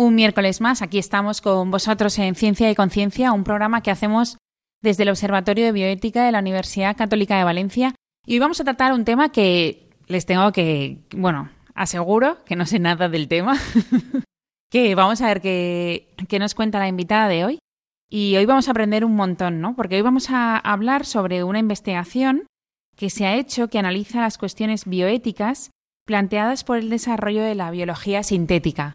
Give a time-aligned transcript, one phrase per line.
[0.00, 4.38] Un miércoles más, aquí estamos con vosotros en Ciencia y Conciencia, un programa que hacemos
[4.80, 7.96] desde el Observatorio de Bioética de la Universidad Católica de Valencia.
[8.24, 12.64] Y hoy vamos a tratar un tema que les tengo que, bueno, aseguro que no
[12.64, 13.58] sé nada del tema,
[14.70, 17.58] que vamos a ver qué, qué nos cuenta la invitada de hoy.
[18.08, 19.74] Y hoy vamos a aprender un montón, ¿no?
[19.74, 22.46] Porque hoy vamos a hablar sobre una investigación
[22.94, 25.72] que se ha hecho que analiza las cuestiones bioéticas
[26.06, 28.94] planteadas por el desarrollo de la biología sintética.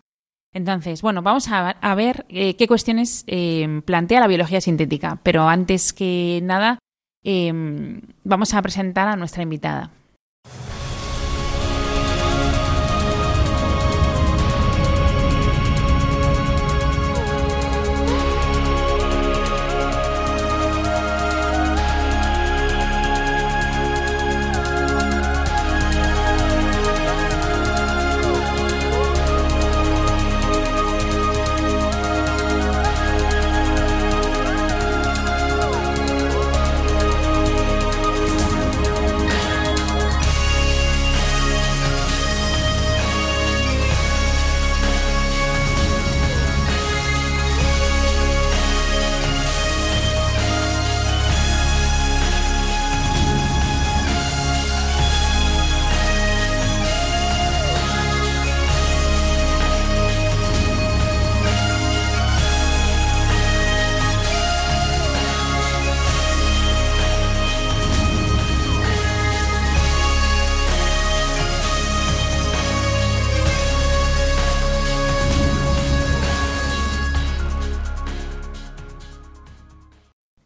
[0.54, 5.94] Entonces, bueno, vamos a, ver eh, qué cuestiones eh, plantea la biología sintética, pero antes
[5.94, 6.78] que nada,
[7.24, 7.52] eh,
[8.24, 9.92] vamos a presentar a nuestra invitada.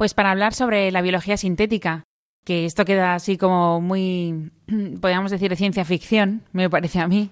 [0.07, 2.06] Pues para hablar sobre la biología sintética,
[2.45, 4.53] que esto queda así como muy,
[5.01, 7.31] podríamos decir, de ciencia ficción, me parece a mí.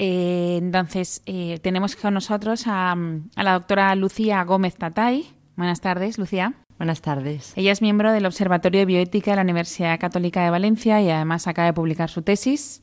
[0.00, 2.96] Eh, entonces, eh, tenemos con nosotros a,
[3.36, 5.24] a, la doctora Lucía Gómez Tatay.
[5.54, 6.54] Buenas tardes, Lucía.
[6.78, 7.52] Buenas tardes.
[7.54, 11.46] Ella es miembro del Observatorio de Bioética de la Universidad Católica de Valencia y además
[11.46, 12.82] acaba de publicar su tesis.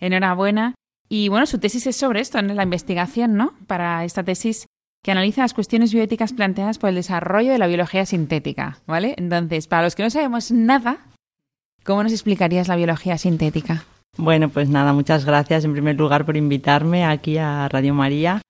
[0.00, 0.74] Enhorabuena.
[1.10, 2.54] Y bueno, su tesis es sobre esto, ¿no?
[2.54, 3.52] la investigación, ¿no?
[3.66, 4.64] Para esta tesis
[5.04, 9.14] que analiza las cuestiones bioéticas planteadas por el desarrollo de la biología sintética, ¿vale?
[9.18, 10.96] Entonces, para los que no sabemos nada,
[11.84, 13.84] ¿cómo nos explicarías la biología sintética?
[14.16, 18.40] Bueno, pues nada, muchas gracias en primer lugar por invitarme aquí a Radio María.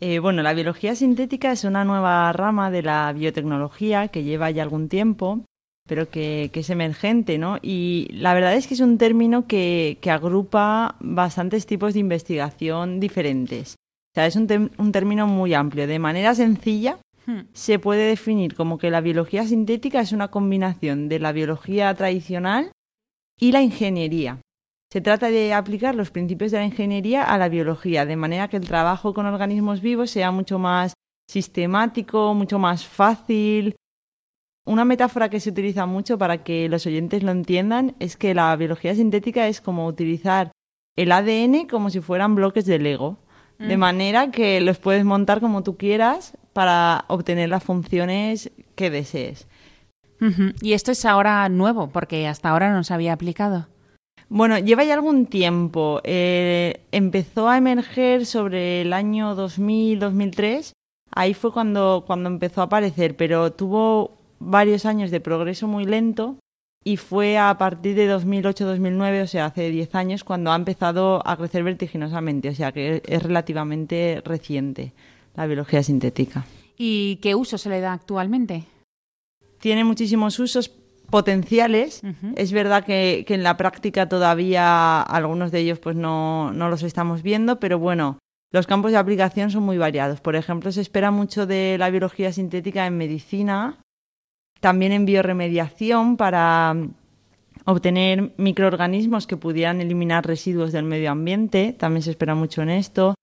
[0.00, 4.64] Eh, bueno, la biología sintética es una nueva rama de la biotecnología que lleva ya
[4.64, 5.46] algún tiempo,
[5.88, 7.58] pero que, es emergente, ¿no?
[7.62, 13.76] Y la verdad es que es un término que agrupa bastantes tipos de investigación diferentes.
[14.12, 15.86] O sea, es un, un término muy amplio.
[15.86, 17.40] De manera sencilla, hmm.
[17.54, 22.72] se puede definir como que la biología sintética es una combinación de la biología tradicional
[23.40, 24.38] y la ingeniería.
[24.92, 28.58] Se trata de aplicar los principios de la ingeniería a la biología, de manera que
[28.58, 30.92] el trabajo con organismos vivos sea mucho más
[31.26, 33.74] sistemático, mucho más fácil.
[34.66, 38.54] Una metáfora que se utiliza mucho para que los oyentes lo entiendan es que la
[38.56, 40.52] biología sintética es como utilizar
[40.94, 43.21] el ADN como si fueran bloques de Lego
[43.66, 49.46] de manera que los puedes montar como tú quieras para obtener las funciones que desees.
[50.60, 53.66] Y esto es ahora nuevo, porque hasta ahora no se había aplicado.
[54.28, 56.00] Bueno, lleva ya algún tiempo.
[56.04, 60.72] Eh, empezó a emerger sobre el año 2000-2003.
[61.10, 66.36] Ahí fue cuando, cuando empezó a aparecer, pero tuvo varios años de progreso muy lento
[66.84, 71.36] y fue a partir de 2008-2009, o sea, hace 10 años, cuando ha empezado a
[71.36, 74.92] crecer vertiginosamente, o sea, que es relativamente reciente
[75.34, 76.44] la biología sintética.
[76.76, 78.64] ¿Y qué uso se le da actualmente?
[79.58, 80.72] Tiene muchísimos usos
[81.08, 82.02] potenciales.
[82.36, 86.82] Es verdad que, que, en la práctica todavía algunos de ellos pues no, no los
[86.82, 88.18] estamos viendo, pero bueno,
[88.50, 90.20] los campos de aplicación son muy variados.
[90.20, 93.78] Por ejemplo, se espera mucho de la biología sintética en medicina,
[94.62, 96.94] también en bioremediación para mm,
[97.64, 103.16] obtener microorganismos que pudieran eliminar residuos del medio ambiente, también se espera mucho en esto.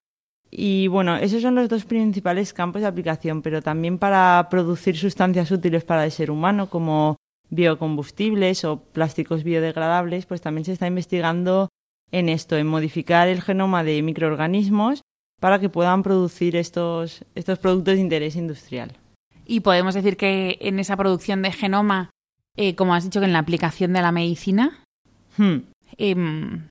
[0.51, 5.49] Y bueno, esos son los dos principales campos de aplicación, pero también para producir sustancias
[5.49, 7.15] útiles para el ser humano, como
[7.49, 11.69] biocombustibles o plásticos biodegradables, pues también se está investigando
[12.11, 15.03] en esto, en modificar el genoma de microorganismos
[15.39, 18.98] para que puedan producir estos, estos productos de interés industrial.
[19.49, 22.11] Y podemos decir que en esa producción de genoma,
[22.55, 24.83] eh, como has dicho, que en la aplicación de la medicina,
[25.37, 25.61] Hmm.
[25.97, 26.67] em,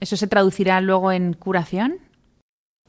[0.00, 1.98] ¿eso se traducirá luego en curación?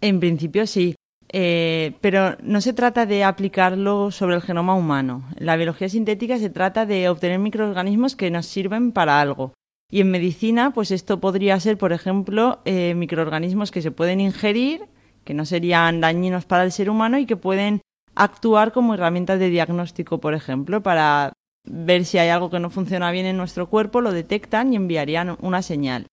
[0.02, 0.96] En principio sí,
[1.32, 5.24] eh, pero no se trata de aplicarlo sobre el genoma humano.
[5.38, 9.54] La biología sintética se trata de obtener microorganismos que nos sirven para algo.
[9.92, 14.86] Y en medicina, pues esto podría ser, por ejemplo, eh, microorganismos que se pueden ingerir,
[15.26, 17.82] que no serían dañinos para el ser humano y que pueden
[18.18, 21.34] actuar como herramientas de diagnóstico, por ejemplo, para
[21.64, 25.38] ver si hay algo que no funciona bien en nuestro cuerpo, lo detectan y enviarían
[25.42, 26.08] una señal.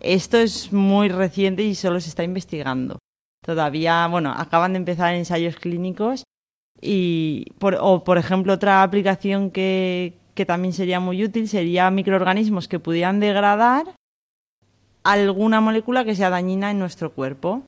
[0.00, 2.98] Esto es muy reciente y solo se está investigando.
[3.44, 6.24] Todavía, bueno, acaban de empezar ensayos clínicos
[6.80, 12.68] y, por, o por ejemplo, otra aplicación que, que también sería muy útil sería microorganismos
[12.68, 13.86] que pudieran degradar
[15.02, 17.62] alguna molécula que sea dañina en nuestro cuerpo.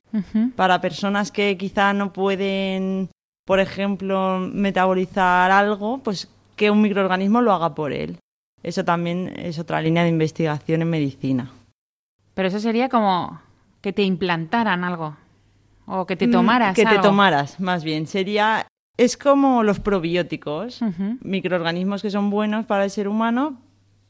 [0.55, 3.09] Para personas que quizá no pueden,
[3.45, 8.17] por ejemplo, metabolizar algo, pues que un microorganismo lo haga por él.
[8.63, 11.51] Eso también es otra línea de investigación en medicina.
[12.33, 13.41] Pero eso sería como
[13.81, 15.17] que te implantaran algo.
[15.87, 18.07] O que te Mm, tomaras Que te tomaras, más bien.
[18.07, 18.67] Sería.
[18.97, 20.81] Es como los probióticos,
[21.21, 23.57] microorganismos que son buenos para el ser humano,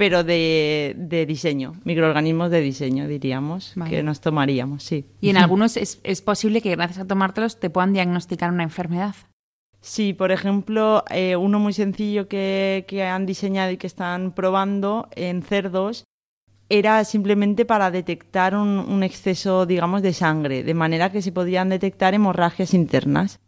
[0.01, 1.73] pero de, de diseño.
[1.83, 3.91] Microorganismos de diseño, diríamos, Vale.
[3.91, 5.05] que nos tomaríamos, sí.
[5.21, 9.13] Y en algunos es, es posible que gracias a tomártelos te puedan diagnosticar una enfermedad.
[9.79, 15.07] Sí, por ejemplo, eh, uno muy sencillo que, que han diseñado y que están probando
[15.15, 16.05] en cerdos
[16.67, 21.69] era simplemente para detectar un, un exceso, digamos, de sangre, de manera que se podían
[21.69, 23.39] detectar hemorragias internas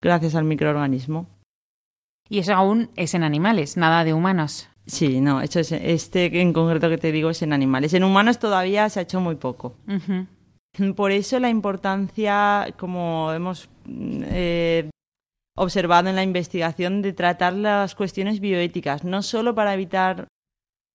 [0.00, 1.26] gracias al microorganismo.
[2.28, 4.69] Y eso aún es en animales, nada de humanos.
[4.90, 7.94] Sí, no, eso es, este en concreto que te digo es en animales.
[7.94, 9.76] En humanos todavía se ha hecho muy poco.
[10.96, 14.90] Por eso la importancia, como hemos mm, eh,
[15.56, 20.26] observado en la investigación, de tratar las cuestiones bioéticas, no solo para evitar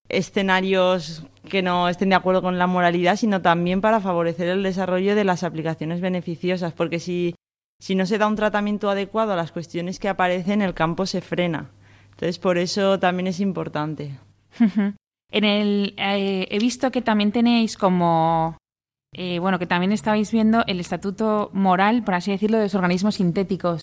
[0.10, 5.16] escenarios que no estén de acuerdo con la moralidad, sino también para favorecer el desarrollo
[5.16, 7.34] de las aplicaciones beneficiosas, porque si,
[7.80, 11.22] si no se da un tratamiento adecuado a las cuestiones que aparecen, el campo se
[11.22, 11.72] frena.
[12.16, 14.18] Entonces, por eso también es importante.
[15.32, 18.58] En el eh, he visto que también tenéis como
[19.14, 23.16] eh, bueno que también estabais viendo el estatuto moral, por así decirlo, de los organismos
[23.16, 23.82] sintéticos.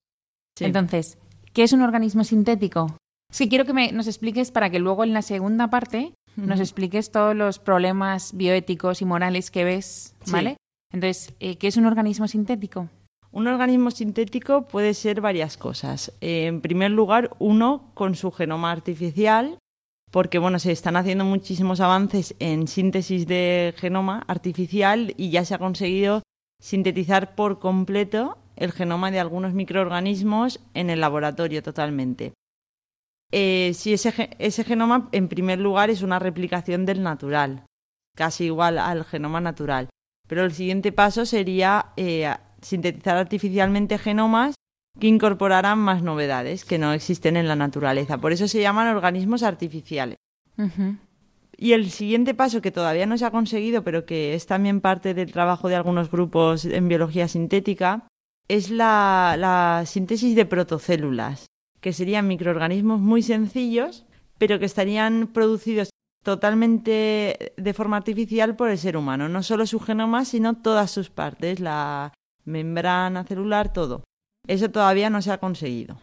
[0.57, 0.65] Sí.
[0.65, 1.19] Entonces,
[1.53, 2.97] ¿qué es un organismo sintético?
[3.31, 7.11] Sí, quiero que me, nos expliques para que luego en la segunda parte nos expliques
[7.11, 10.33] todos los problemas bioéticos y morales que ves, Sí.
[10.33, 10.57] ¿vale?
[10.91, 12.89] Entonces, eh, ¿qué es un organismo sintético?
[13.33, 16.13] Un organismo sintético puede ser varias cosas.
[16.21, 19.59] En primer lugar, uno con su genoma artificial,
[20.11, 25.55] porque bueno, se están haciendo muchísimos avances en síntesis de genoma artificial y ya se
[25.55, 26.23] ha conseguido
[26.61, 32.35] sintetizar por completo el genoma de algunos microorganismos en el laboratorio totalmente.
[33.33, 37.65] Eh, si ese genoma, en primer lugar, es una replicación del natural,
[38.15, 39.89] casi igual al genoma natural.
[40.29, 42.31] Pero el siguiente paso sería eh,
[42.63, 44.55] sintetizar artificialmente genomas
[44.99, 48.19] que incorporaran más novedades que no existen en la naturaleza.
[48.19, 50.17] Por eso se llaman organismos artificiales.
[51.57, 55.15] Y el siguiente paso que todavía no se ha conseguido, pero que es también parte
[55.15, 58.07] del trabajo de algunos grupos en biología sintética,
[58.49, 61.47] es la, la síntesis de protocélulas,
[61.81, 64.05] que serían microorganismos muy sencillos,
[64.39, 65.91] pero que estarían producidos
[66.25, 69.29] totalmente de forma artificial por el ser humano.
[69.29, 72.13] No solo su genoma, sino todas sus partes, la
[72.45, 74.05] membrana celular, todo.
[74.47, 75.99] Eso todavía no se ha conseguido.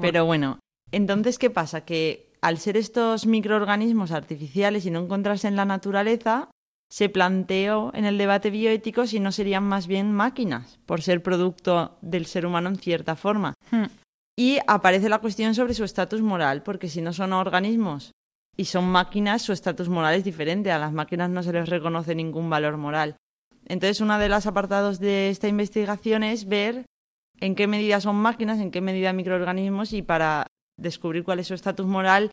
[0.00, 0.58] Pero bueno,
[0.92, 1.84] entonces, ¿qué pasa?
[1.84, 6.50] Que al ser estos microorganismos artificiales y no encontrarse en la naturaleza,
[6.90, 11.98] se planteó en el debate bioético si no serían más bien máquinas, por ser producto
[12.02, 13.54] del ser humano en cierta forma.
[13.70, 13.84] Hmm.
[14.36, 18.12] Y aparece la cuestión sobre su estatus moral, porque si no son organismos
[18.56, 20.72] y son máquinas, su estatus moral es diferente.
[20.72, 23.16] A las máquinas no se les reconoce ningún valor moral.
[23.70, 26.86] Entonces, uno de los apartados de esta investigación es ver
[27.38, 31.54] en qué medida son máquinas, en qué medida microorganismos y para descubrir cuál es su
[31.54, 32.32] estatus moral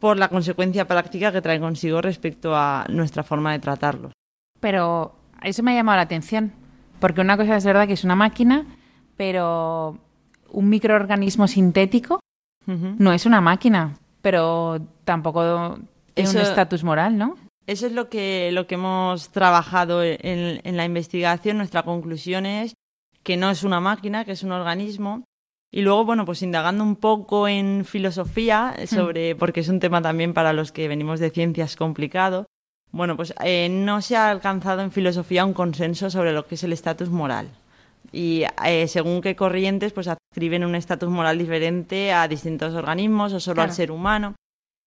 [0.00, 4.12] por la consecuencia práctica que trae consigo respecto a nuestra forma de tratarlos.
[4.60, 6.52] Pero eso me ha llamado la atención,
[7.00, 8.64] porque una cosa es verdad que es una máquina,
[9.18, 9.98] pero
[10.50, 12.18] un microorganismo sintético
[12.66, 15.78] no es una máquina, pero tampoco
[16.14, 17.36] tiene un Eso- estatus moral, ¿no?
[17.66, 21.58] Eso es lo que, lo que hemos trabajado en, en la investigación.
[21.58, 22.74] Nuestra conclusión es
[23.22, 25.24] que no es una máquina, que es un organismo.
[25.70, 30.34] Y luego, bueno, pues indagando un poco en filosofía, sobre, porque es un tema también
[30.34, 32.46] para los que venimos de ciencias complicado,
[32.90, 36.64] bueno, pues eh, no se ha alcanzado en filosofía un consenso sobre lo que es
[36.64, 37.48] el estatus moral.
[38.12, 43.40] y eh, según qué corrientes, pues adscriben un estatus moral diferente a distintos organismos o
[43.40, 44.34] solo al ser humano.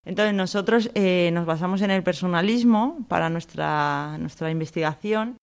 [0.06, 5.36] Entonces nosotros eh, nos basamos en el personalismo para nuestra, nuestra investigación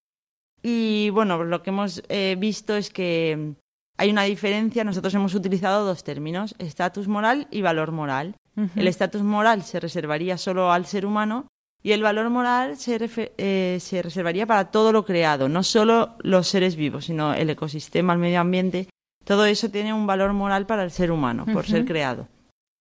[0.64, 3.54] y bueno, lo que hemos eh, visto es que
[3.98, 4.86] hay una diferencia.
[4.86, 8.36] Nosotros hemos utilizado dos términos, estatus moral y valor moral.
[8.76, 11.48] El estatus moral se reservaría solo al ser humano
[11.82, 13.00] y el valor moral se,
[13.38, 18.14] eh, se, reservaría para todo lo creado, no solo los seres vivos, sino el ecosistema,
[18.14, 18.88] el medio ambiente.
[19.26, 22.28] Todo eso tiene un valor moral para el ser humano, por ser creado.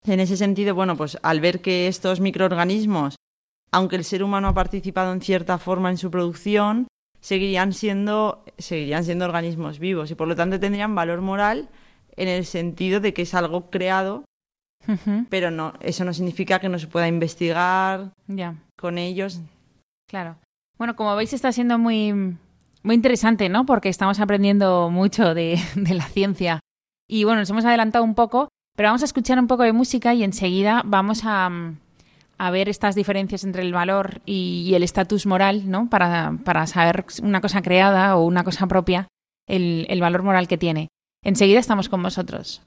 [0.05, 3.17] En ese sentido, bueno, pues al ver que estos microorganismos,
[3.71, 6.89] aunque el ser humano ha participado en cierta forma en su producción,
[7.21, 11.69] seguirían siendo, seguirían siendo organismos vivos y por lo tanto tendrían valor moral
[12.17, 14.25] en el sentido de que es algo creado,
[15.31, 18.11] pero no, eso no significa que no se pueda investigar
[18.77, 19.41] con ellos.
[20.09, 20.37] Claro.
[20.77, 22.13] Bueno, como veis está siendo muy,
[22.83, 23.65] muy interesante, ¿no?
[23.65, 26.61] Porque estamos aprendiendo mucho de, de la ciencia.
[27.09, 30.15] Y bueno, nos hemos adelantado un poco, pero vamos a escuchar un poco de música
[30.15, 31.51] y enseguida vamos a,
[32.39, 35.89] a ver estas diferencias entre el valor y, el estatus moral, ¿no?
[35.89, 39.09] Para, para, saber una cosa creada o una cosa propia,
[39.47, 40.89] el, el valor moral que tiene.
[41.23, 42.63] Enseguida estamos con vosotros.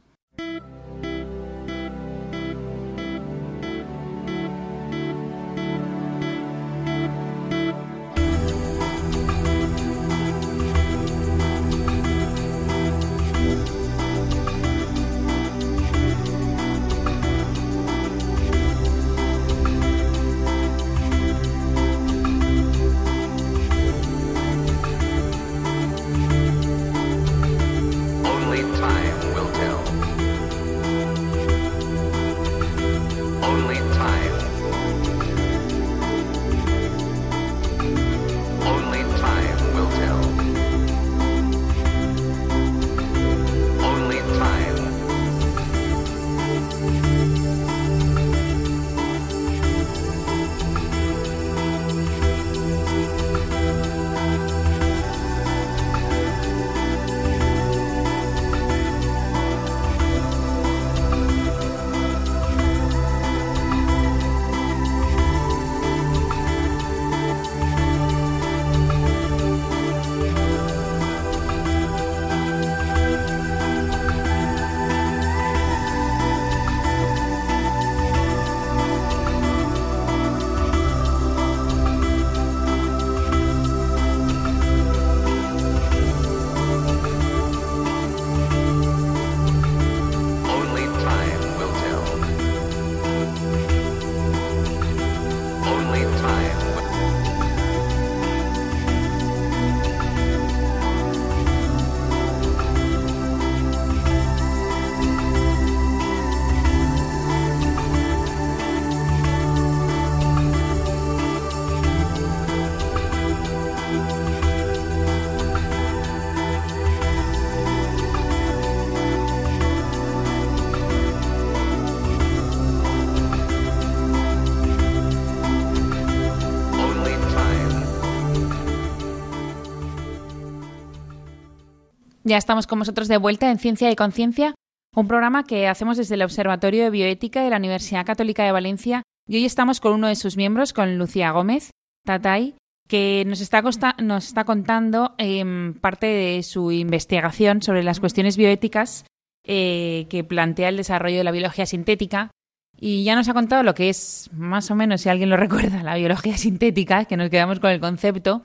[132.28, 134.56] Ya estamos con vosotros de vuelta en Ciencia y Conciencia,
[134.96, 139.04] un programa que hacemos desde el Observatorio de Bioética de la Universidad Católica de Valencia
[139.28, 141.70] y hoy estamos con uno de sus miembros, con Lucía Gómez,
[142.04, 142.56] Tatay,
[142.88, 143.62] que nos está,
[144.02, 149.06] nos está contando em, parte de su investigación sobre las cuestiones bioéticas
[149.46, 152.32] eh, que plantea el desarrollo de la biología sintética.
[152.76, 155.84] Y ya nos ha contado lo que es, más o menos, si alguien lo recuerda,
[155.84, 158.42] la biología sintética, que nos quedamos con el concepto,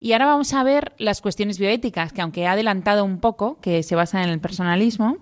[0.00, 3.82] y ahora vamos a ver las cuestiones bioéticas, que aunque he adelantado un poco, que
[3.82, 5.18] se basan en el personalismo,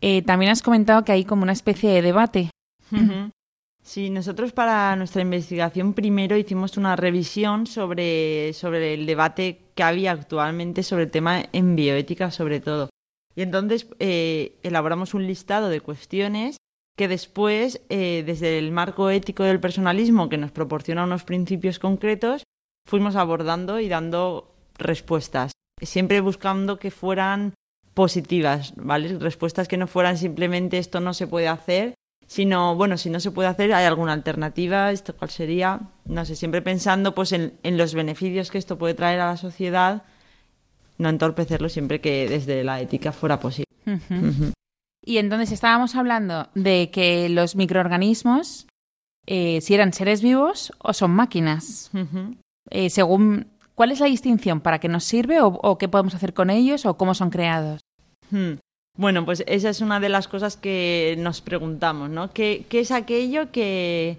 [0.00, 2.50] eh, también has comentado que hay como una especie de debate.
[3.82, 10.12] Sí, nosotros para nuestra investigación primero hicimos una revisión sobre, sobre el debate que había
[10.12, 12.88] actualmente sobre el tema en bioética sobre todo.
[13.36, 16.56] Y entonces eh, elaboramos un listado de cuestiones
[16.96, 22.44] que después, eh, desde el marco ético del personalismo, que nos proporciona unos principios concretos,
[22.86, 27.54] fuimos abordando y dando respuestas, siempre buscando que fueran
[27.94, 29.18] positivas, ¿vale?
[29.18, 31.94] Respuestas que no fueran simplemente esto no se puede hacer,
[32.26, 34.90] sino, bueno, si no se puede hacer, ¿hay alguna alternativa?
[34.90, 35.80] ¿Esto cuál sería?
[36.04, 40.02] No sé, siempre pensando pues en, los beneficios que esto puede traer a la sociedad,
[40.98, 43.64] no entorpecerlo siempre que desde la ética fuera posible.
[45.06, 48.66] Y entonces estábamos hablando de que los microorganismos,
[49.26, 51.90] eh, si eran seres vivos o son máquinas.
[52.70, 54.60] Eh, según ¿Cuál es la distinción?
[54.60, 57.80] ¿Para qué nos sirve o, qué podemos hacer con ellos o cómo son creados?
[58.30, 58.54] Hmm.
[58.96, 62.32] Bueno, pues esa es una de las cosas que nos preguntamos, ¿no?
[62.32, 64.18] ¿Qué, es aquello que,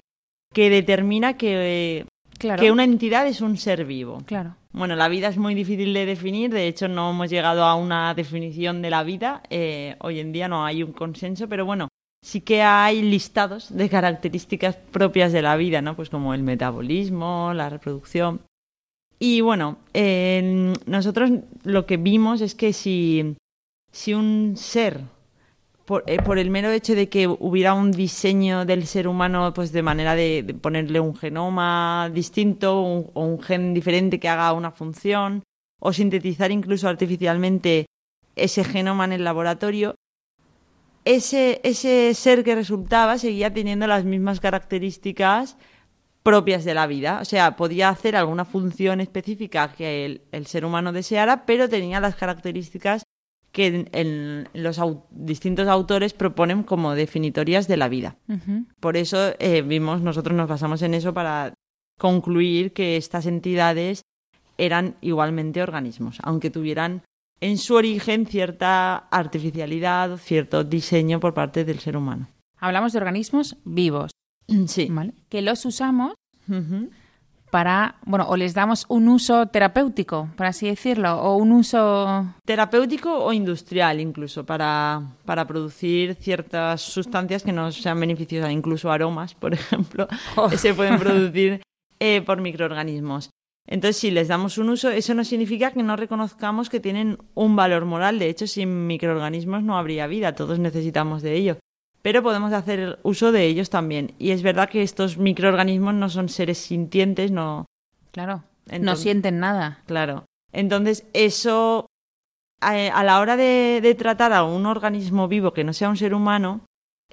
[0.54, 2.06] que determina que,
[2.38, 4.22] que una entidad es un ser vivo?
[4.26, 4.58] Claro.
[4.74, 8.14] Bueno, la vida es muy difícil de definir, de hecho no hemos llegado a una
[8.14, 11.88] definición de la vida, eh, hoy en día no hay un consenso, pero bueno,
[12.26, 15.96] sí que hay listados de características propias de la vida, ¿no?
[15.96, 18.42] Pues como el metabolismo, la reproducción.
[19.20, 19.78] Y bueno,
[20.88, 21.30] nosotros
[21.64, 23.36] lo que vimos es que si,
[23.92, 25.02] si un ser,
[25.86, 29.72] por, eh, por, el mero hecho de que hubiera un diseño del ser humano, pues
[29.72, 35.44] de manera de, ponerle un genoma distinto o un gen diferente que haga una función,
[35.80, 37.86] o sintetizar incluso artificialmente
[38.36, 39.94] ese genoma en el laboratorio,
[41.06, 45.58] ese, ese ser que resultaba seguía teniendo las mismas características
[46.26, 47.20] propias de la vida.
[47.22, 52.16] O sea, podía hacer alguna función específica que el, ser humano deseara, pero tenía las
[52.16, 53.04] características
[53.52, 54.82] que en, los
[55.12, 58.18] distintos autores proponen como definitorias de la vida.
[58.80, 61.54] Por eso eh, vimos, nosotros nos basamos en eso para
[62.00, 64.02] concluir que estas entidades
[64.58, 67.04] eran igualmente organismos, aunque tuvieran
[67.46, 72.28] en su origen cierta artificialidad, cierto diseño por parte del ser humano.
[72.58, 74.12] Hablamos de organismos vivos.
[74.68, 74.92] Sí.
[75.30, 76.14] Que los usamos
[77.52, 82.34] para, bueno, o les damos un uso terapéutico, por así decirlo, o un uso...
[82.46, 89.36] Terapéutico o industrial incluso, para, para producir ciertas sustancias que nos sean beneficiosas, incluso aromas,
[89.36, 90.50] por ejemplo, oh.
[90.50, 91.62] se pueden producir
[92.00, 93.30] eh, por microorganismos.
[93.68, 97.56] Entonces, si les damos un uso, eso no significa que no reconozcamos que tienen un
[97.56, 98.20] valor moral.
[98.20, 101.58] De hecho, sin microorganismos no habría vida, todos necesitamos de ello.
[102.04, 104.14] Pero podemos hacer uso de ellos también.
[104.20, 107.66] Y es verdad que estos microorganismos no son seres sintientes, no.
[108.12, 108.44] Claro,
[108.80, 109.82] no sienten nada.
[109.88, 110.26] Claro.
[110.52, 111.88] Entonces, eso,
[112.62, 116.62] a, la hora de, tratar a un organismo vivo que no sea un ser humano,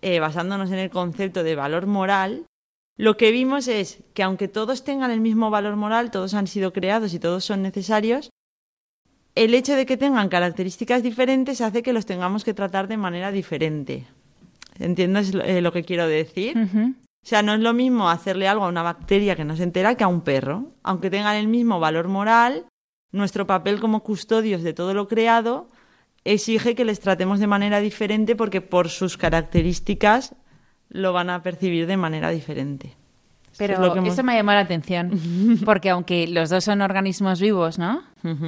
[0.03, 2.45] eh, basándonos en el concepto de valor moral,
[3.03, 6.73] lo que vimos es que aunque todos tengan el mismo valor moral, todos han sido
[6.73, 8.31] creados y todos son necesarios,
[9.35, 13.33] el hecho de que tengan características diferentes hace que los tengamos que tratar de manera
[13.33, 14.07] diferente.
[14.79, 16.57] ¿Entiendes lo, eh, que quiero decir?
[16.57, 19.97] O sea, no es lo mismo hacerle algo a una bacteria que no se entera
[19.97, 20.71] que a un perro.
[20.85, 22.67] Aunque tengan el mismo valor moral,
[23.11, 25.69] nuestro papel como custodios de todo lo creado
[26.23, 30.37] exige que les tratemos de manera diferente porque por sus características
[30.93, 32.95] lo van a percibir de manera diferente.
[33.59, 38.03] Pero eso me ha llamado la atención, porque aunque los dos son organismos vivos, ¿no?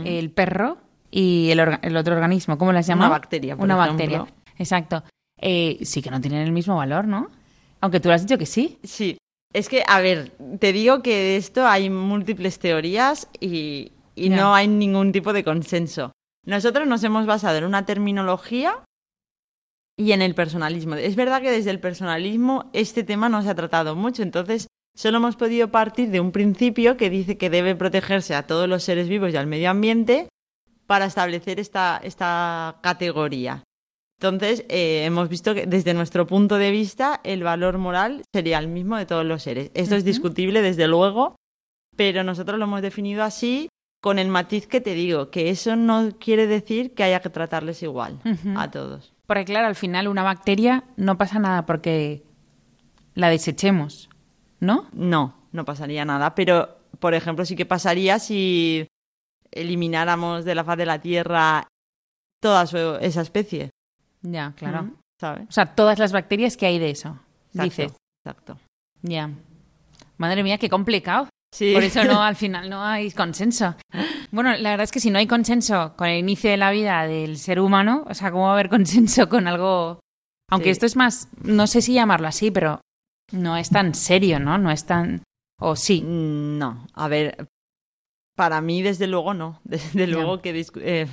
[0.04, 0.78] El perro
[1.10, 1.60] y el,
[1.96, 3.06] otro organismo, ¿cómo las llama?
[3.06, 4.24] Una bacteria, por Una bacteria,
[4.58, 5.02] exacto.
[5.40, 7.30] Eh, sí que no tienen el mismo valor, ¿no?
[7.80, 8.78] Aunque tú lo has dicho que sí.
[8.82, 9.18] Sí.
[9.52, 14.68] Es que, a ver, te digo que de esto hay múltiples teorías y, no hay
[14.68, 16.12] ningún tipo de consenso.
[16.46, 18.78] Nosotros nos hemos basado en una terminología
[19.96, 20.94] y en el personalismo.
[20.96, 25.18] Es verdad que desde el personalismo este tema no se ha tratado mucho, entonces solo
[25.18, 29.08] hemos podido partir de un principio que dice que debe protegerse a todos los seres
[29.08, 30.28] vivos y al medio ambiente
[30.86, 33.62] para establecer esta, esta categoría.
[34.20, 38.68] Entonces, eh, hemos visto que desde nuestro punto de vista el valor moral sería el
[38.68, 39.70] mismo de todos los seres.
[39.74, 41.36] Esto es discutible, desde luego,
[41.96, 43.68] pero nosotros lo hemos definido así
[44.00, 47.82] con el matiz que te digo, que eso no quiere decir que haya que tratarles
[47.82, 48.20] igual
[48.56, 49.13] a todos.
[49.26, 52.22] Porque claro, al final una bacteria no pasa nada porque
[53.14, 54.10] la desechemos,
[54.60, 54.88] ¿no?
[54.92, 58.86] No, no pasaría nada, pero por ejemplo sí que pasaría si
[59.50, 61.68] elimináramos de la faz de la Tierra
[62.40, 62.64] toda
[63.00, 63.70] esa especie.
[64.22, 64.90] Ya, claro.
[65.22, 67.18] O sea, todas las bacterias que hay de eso,
[67.52, 67.90] dice.
[68.24, 68.58] Exacto.
[69.00, 69.30] Ya.
[70.18, 71.28] Madre mía, qué complicado.
[71.58, 73.76] Por eso no, al final no hay consenso.
[74.30, 77.06] Bueno, la verdad es que si no hay consenso con el inicio de la vida
[77.06, 80.00] del ser humano, o sea, ¿cómo va a haber consenso con algo?
[80.50, 82.80] Aunque esto es más, no sé si llamarlo así, pero
[83.32, 84.58] no es tan serio, ¿no?
[84.58, 85.22] No es tan...
[85.60, 86.02] ¿O sí?
[86.02, 87.48] Mm, no, a ver,
[88.36, 89.60] para mí desde luego no.
[89.64, 91.06] Desde luego que eh,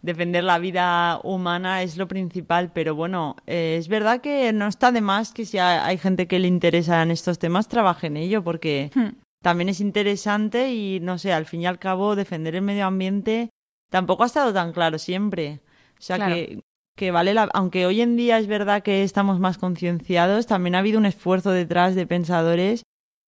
[0.00, 4.92] defender la vida humana es lo principal, pero bueno, eh, es verdad que no está
[4.92, 8.42] de más que si hay, gente que le interesa en estos temas, trabaje en ello,
[8.42, 8.90] porque...
[8.94, 12.86] Hmm también es interesante y no sé, al fin y al cabo defender el medio
[12.86, 13.50] ambiente
[13.90, 15.60] tampoco ha estado tan claro siempre.
[15.98, 16.60] O sea que,
[16.96, 20.80] que vale la, aunque hoy en día es verdad que estamos más concienciados, también ha
[20.80, 22.82] habido un esfuerzo detrás de pensadores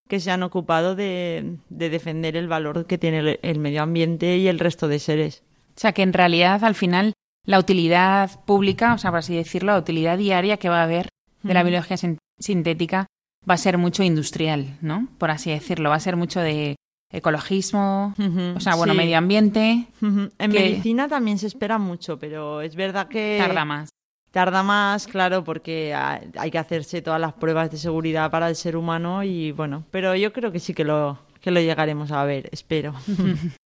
[0.09, 4.49] que se han ocupado de, de defender el valor que tiene el, medio ambiente y
[4.49, 5.45] el resto de seres.
[5.77, 7.13] O sea que en realidad al final
[7.47, 11.09] la utilidad pública, o sea, por así decirlo, la utilidad diaria que va a haber
[11.43, 11.97] de la biología
[12.39, 13.07] sintética
[13.49, 15.09] va a ser mucho industrial, ¿no?
[15.19, 16.77] Por así decirlo, va a ser mucho de
[17.13, 18.15] ecologismo,
[18.57, 18.99] o sea, bueno, sí.
[18.99, 19.87] medio ambiente.
[20.01, 23.89] En que- medicina también se espera mucho, pero es verdad que tarda más.
[24.31, 28.55] Tarda más, claro, porque ha- hay que hacerse todas las pruebas de seguridad para el
[28.55, 32.25] ser humano y bueno, pero yo creo que sí que lo, que lo llegaremos a
[32.25, 32.95] ver, espero.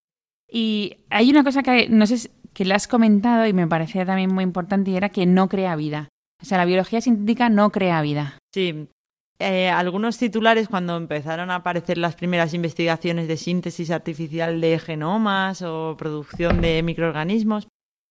[0.50, 4.32] Y hay una cosa que no sé que le has comentado y me parecía también
[4.32, 6.08] muy importante y era que no crea vida.
[6.40, 8.38] O sea, la biología sintética no crea vida.
[8.52, 8.86] Sí,
[9.38, 15.62] eh, algunos titulares cuando empezaron a aparecer las primeras investigaciones de síntesis artificial de genomas
[15.62, 17.66] o producción de microorganismos,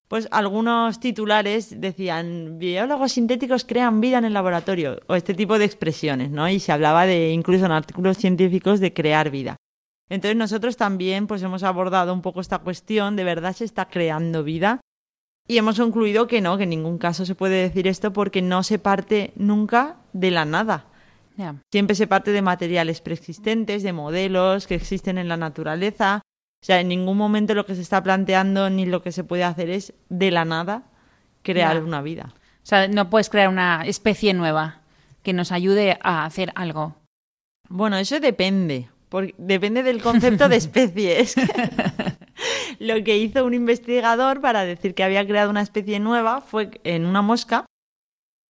[0.10, 5.66] pues algunos titulares decían biólogos sintéticos crean vida en el laboratorio o este tipo de
[5.66, 6.48] expresiones, ¿no?
[6.50, 9.56] Y se hablaba de incluso en artículos científicos de crear vida.
[10.10, 14.44] Entonces nosotros también pues hemos abordado un poco esta cuestión, de verdad se está creando
[14.44, 14.82] vida
[15.48, 18.62] y hemos concluido que no, que en ningún caso se puede decir esto porque no
[18.62, 20.93] se parte nunca de la nada.
[21.72, 26.22] Siempre se parte de materiales preexistentes, de modelos que existen en la naturaleza.
[26.62, 29.44] O sea, en ningún momento lo que se está planteando ni lo que se puede
[29.44, 30.84] hacer es de la nada
[31.42, 32.34] crear una vida.
[32.36, 34.82] O sea, no puedes crear una especie nueva
[35.24, 36.96] que nos ayude a hacer algo.
[37.68, 38.90] Bueno, eso depende.
[39.10, 41.20] Porque depende del concepto de especie.
[41.20, 41.46] Es que
[42.80, 47.06] lo que hizo un investigador para decir que había creado una especie nueva fue en
[47.06, 47.66] una mosca.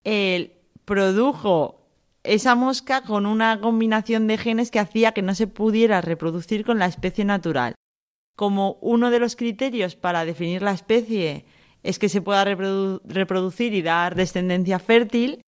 [0.03, 0.53] Él
[0.85, 1.82] produjo
[2.23, 6.79] esa mosca con una combinación de genes que hacía que no se pudiera reproducir con
[6.79, 7.75] la especie natural.
[8.35, 11.45] Como uno de los criterios para definir la especie
[11.83, 15.41] es que se pueda reprodu- reproducir y dar descendencia fértil,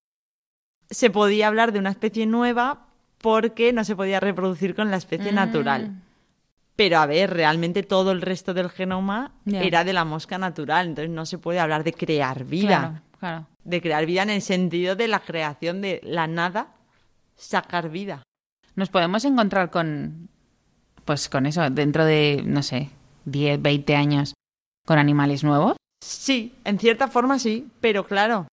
[0.90, 2.88] se podía hablar de una especie nueva
[3.20, 5.36] porque no se podía reproducir con la especie Mm.
[5.36, 6.02] natural.
[6.76, 9.32] Pero a ver, realmente todo el resto del genoma
[9.66, 13.48] era de la mosca natural, entonces no se puede hablar de crear vida, Claro, claro.
[13.64, 16.76] de crear vida en el sentido de la creación de la nada,
[17.36, 18.24] sacar vida.
[18.76, 20.30] Nos podemos encontrar con,
[21.06, 22.90] pues con eso, dentro de, no sé,
[23.26, 24.34] 10, 20 años,
[24.86, 25.76] con animales nuevos.
[26.04, 28.48] Sí, en cierta forma sí, pero claro,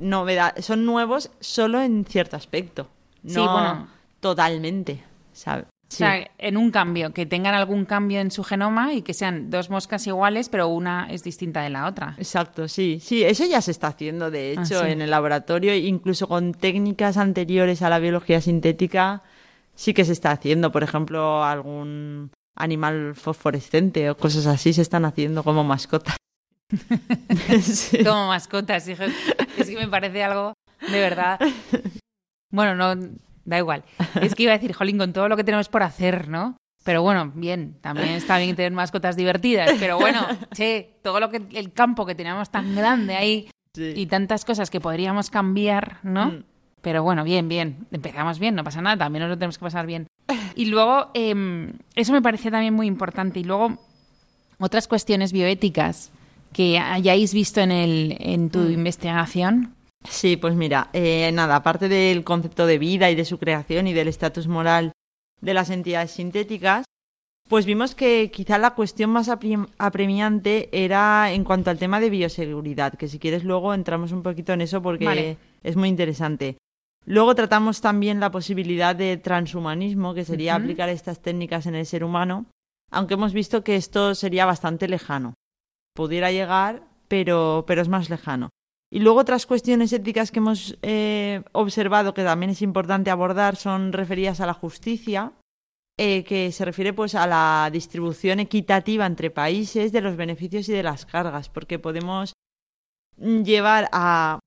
[0.00, 2.88] novedad, son nuevos solo en cierto aspecto,
[3.22, 3.88] no Sí, bueno.
[4.20, 5.66] totalmente, ¿sabes?
[5.88, 9.50] O sea, en un cambio, que tengan algún cambio en su genoma y que sean
[9.50, 12.16] dos moscas iguales, pero una es distinta de la otra.
[12.18, 14.90] Exacto, sí, sí, eso ya se está haciendo, de Ah, hecho, sí.
[14.90, 19.22] en el laboratorio, incluso con técnicas anteriores a la biología sintética,
[19.76, 25.04] sí que se está haciendo, por ejemplo, algún animal fosforescente o cosas así se están
[25.04, 26.16] haciendo como mascotas.
[27.62, 27.98] Sí.
[28.04, 29.06] Como mascotas, hijos.
[29.56, 30.52] Es que me parece algo
[30.90, 31.38] de verdad.
[32.50, 33.08] Bueno, no,
[33.46, 33.84] da igual.
[34.20, 36.56] Es que iba a decir, jolín, con todo lo que tenemos por hacer, ¿no?
[36.84, 39.72] Pero bueno, bien, también está bien tener mascotas divertidas.
[39.80, 40.20] Pero bueno,
[40.54, 43.92] che, todo lo que el campo que teníamos tan grande ahí Sí.
[43.94, 46.26] y tantas cosas que podríamos cambiar, ¿no?
[46.26, 46.44] Mm.
[46.80, 47.86] Pero bueno, bien, bien.
[47.90, 50.06] Empezamos bien, no pasa nada, también nos lo tenemos que pasar bien.
[50.54, 53.40] Y luego, eh, eso me parece también muy importante.
[53.40, 53.78] Y luego,
[54.58, 56.10] otras cuestiones bioéticas
[56.52, 59.74] que hayáis visto en, el, en tu investigación.
[60.08, 63.92] Sí, pues mira, eh, nada, aparte del concepto de vida y de su creación y
[63.92, 64.92] del estatus moral
[65.40, 66.84] de las entidades sintéticas,
[67.48, 72.94] pues vimos que quizá la cuestión más apremiante era en cuanto al tema de bioseguridad,
[72.94, 75.38] que si quieres luego entramos un poquito en eso porque Vale.
[75.62, 76.58] es muy interesante.
[77.04, 82.02] Luego tratamos también la posibilidad de transhumanismo, que sería aplicar estas técnicas en el ser
[82.02, 82.46] humano,
[82.90, 85.34] aunque hemos visto que esto sería bastante lejano.
[85.94, 88.50] Pudiera llegar, pero, pero es más lejano.
[88.90, 93.92] Y luego otras cuestiones éticas que hemos eh, observado que también es importante abordar son
[93.92, 95.32] referidas a la justicia,
[95.98, 100.72] eh, que se refiere pues a la distribución equitativa entre países de los beneficios y
[100.72, 102.34] de las cargas, porque podemos
[103.16, 104.38] llevar a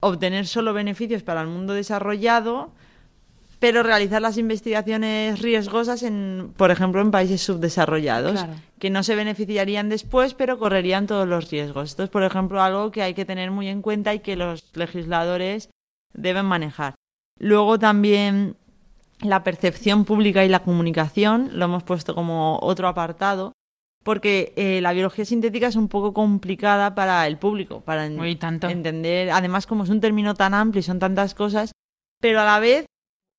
[0.00, 2.72] obtener solo beneficios para el mundo desarrollado,
[3.62, 8.54] pero realizar las investigaciones riesgosas en, por ejemplo, en países subdesarrollados Claro.
[8.80, 11.90] que no se beneficiarían después, pero correrían todos los riesgos.
[11.90, 14.64] Esto es, por ejemplo, algo que hay que tener muy en cuenta y que los
[14.74, 15.70] legisladores
[16.12, 16.96] deben manejar.
[17.38, 18.56] Luego también
[19.20, 23.52] la percepción pública y la comunicación, lo hemos puesto como otro apartado,
[24.02, 28.34] porque eh, la biología sintética es un poco complicada para el público, para en- Uy,
[28.34, 28.68] tanto.
[28.68, 31.70] entender, además como es un término tan amplio y son tantas cosas,
[32.20, 32.86] pero a la vez,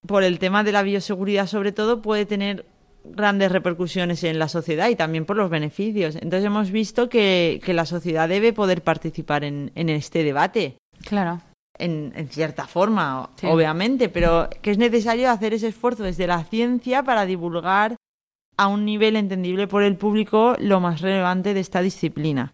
[0.08, 2.66] por el tema de la bioseguridad sobre todo, puede tener
[3.06, 6.16] grandes repercusiones en la sociedad y también por los beneficios.
[6.16, 10.78] Entonces hemos visto que, que la sociedad debe poder participar en, en este debate.
[11.06, 11.42] Claro.
[11.78, 13.48] En, en cierta forma, Sí.
[13.48, 17.96] obviamente, pero que es necesario hacer ese esfuerzo desde la ciencia para divulgar
[18.56, 22.54] a un nivel entendible por el público lo más relevante de esta disciplina.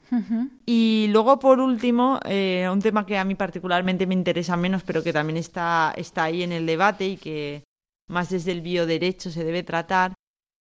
[0.65, 5.03] Y luego, por último, eh, un tema que a mí particularmente me interesa menos, pero
[5.03, 7.63] que también está, está ahí en el debate y que
[8.07, 10.13] más desde el bioderecho se debe tratar,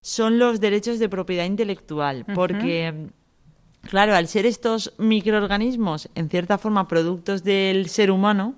[0.03, 3.09] son los derechos de propiedad intelectual, porque,
[3.83, 8.55] claro, al ser estos microorganismos, en cierta forma, productos del ser humano,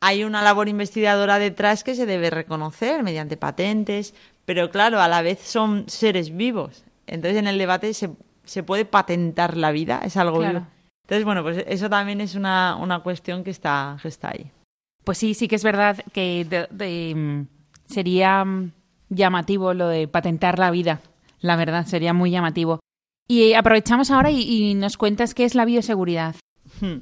[0.00, 4.14] hay una labor investigadora detrás que se debe reconocer mediante patentes,
[4.44, 6.84] pero claro, a la vez son seres vivos.
[7.06, 8.10] Entonces en el debate se,
[8.44, 10.66] se puede patentar la vida, es algo vivo.
[11.04, 14.50] Entonces, bueno, pues eso también es una, una cuestión que está, que está ahí.
[15.04, 17.42] Pues sí, sí que es verdad que mm,
[17.92, 18.72] sería mm,
[19.08, 21.00] llamativo lo de patentar la vida.
[21.40, 22.80] La verdad, sería muy llamativo.
[23.28, 26.36] Y aprovechamos ahora y, nos cuentas qué es la bioseguridad.
[26.80, 27.00] Hmm.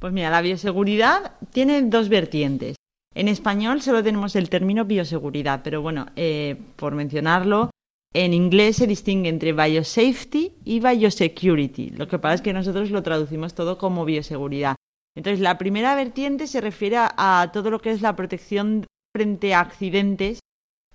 [0.00, 2.76] Pues mira, la bioseguridad tiene dos vertientes.
[3.14, 7.70] En español solo tenemos el término bioseguridad, pero bueno, eh, por mencionarlo,
[8.14, 11.90] en inglés se distingue entre biosafety y biosecurity.
[11.90, 14.76] Lo que pasa es que nosotros lo traducimos todo como bioseguridad.
[15.14, 19.60] Entonces, la primera vertiente se refiere a, todo lo que es la protección frente a
[19.60, 20.40] accidentes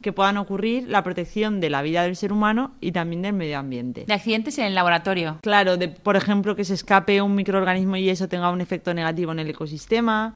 [0.02, 3.58] que puedan ocurrir, la protección de la vida del ser humano y también del medio
[3.58, 4.06] ambiente.
[4.06, 5.40] De accidentes en el laboratorio.
[5.42, 9.32] Claro, de, por ejemplo, que se escape un microorganismo y eso tenga un efecto negativo
[9.32, 10.36] en el ecosistema.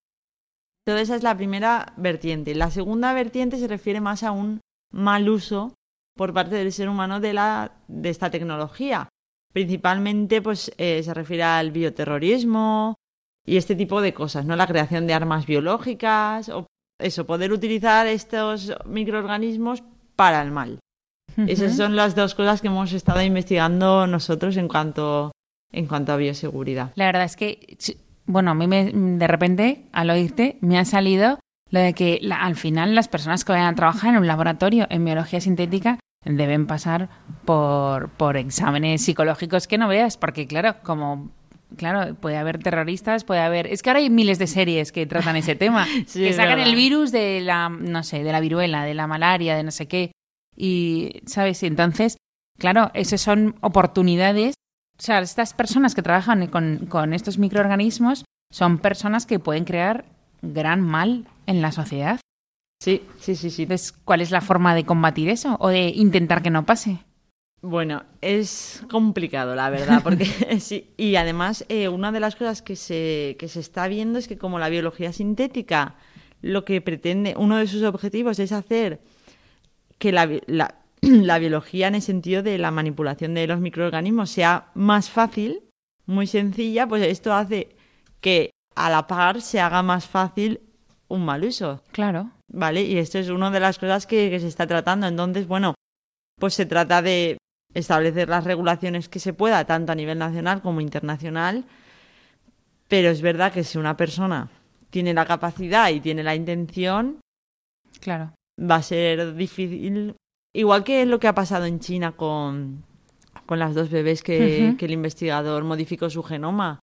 [0.85, 2.55] Toda esa es la primera vertiente.
[2.55, 5.75] La segunda vertiente se refiere más a un mal uso
[6.15, 9.09] por parte del ser humano de, la, de esta tecnología.
[9.53, 12.95] Principalmente pues, eh, se refiere al bioterrorismo
[13.45, 14.55] y este tipo de cosas, ¿no?
[14.55, 16.67] La creación de armas biológicas o
[16.99, 19.83] eso, poder utilizar estos microorganismos
[20.15, 20.79] para el mal.
[21.47, 25.31] Esas son las dos cosas que hemos estado investigando nosotros en cuanto,
[25.71, 26.91] en cuanto a bioseguridad.
[26.95, 27.77] La verdad es que,
[28.31, 31.39] bueno, a mí me, de repente, al oírte, me ha salido
[31.69, 35.05] lo de que al final las personas que vayan a trabajar en un laboratorio en
[35.05, 37.09] biología sintética deben pasar
[37.45, 41.31] por, por exámenes psicológicos que no veas, porque claro, como
[41.75, 43.67] claro, puede haber terroristas, puede haber.
[43.67, 45.87] Es que ahora hay miles de series que tratan ese tema.
[46.13, 49.63] que sacan el virus de la, no sé, de la viruela, de la malaria, de
[49.63, 50.11] no sé qué.
[50.55, 51.63] Y, ¿sabes?
[51.63, 52.17] Entonces,
[52.59, 54.55] claro, esas son oportunidades.
[55.01, 60.05] O sea, estas personas que trabajan con, con estos microorganismos son personas que pueden crear
[60.43, 62.19] gran mal en la sociedad.
[62.79, 63.63] Sí, sí, sí, sí.
[63.63, 66.99] Entonces, ¿cuál es la forma de combatir eso o de intentar que no pase?
[67.63, 70.25] Bueno, es complicado, la verdad, porque
[70.59, 70.93] sí.
[70.97, 74.37] Y además, eh, una de las cosas que se, que se está viendo es que
[74.37, 75.95] como la biología sintética
[76.43, 79.01] lo que pretende, uno de sus objetivos es hacer
[79.97, 84.71] que la, la, la biología en el sentido de la manipulación de los microorganismos sea
[84.75, 85.63] más fácil,
[86.05, 87.75] muy sencilla, pues esto hace
[88.19, 90.61] que a la par se haga más fácil
[91.07, 91.83] un mal uso.
[91.91, 92.31] Claro.
[92.47, 92.83] ¿Vale?
[92.83, 95.07] Y esto es una de las cosas que, se está tratando.
[95.07, 95.75] Entonces, bueno,
[96.39, 97.37] pues se trata de
[97.73, 101.65] establecer las regulaciones que se pueda, tanto a nivel nacional como internacional.
[102.87, 104.49] Pero es verdad que si una persona
[104.89, 107.21] tiene la capacidad y tiene la intención,
[107.99, 108.33] claro.
[108.59, 110.15] va a ser difícil.
[110.53, 112.83] Igual que lo que ha pasado en China con,
[113.45, 116.79] con las dos bebés que, que el investigador modificó su genoma.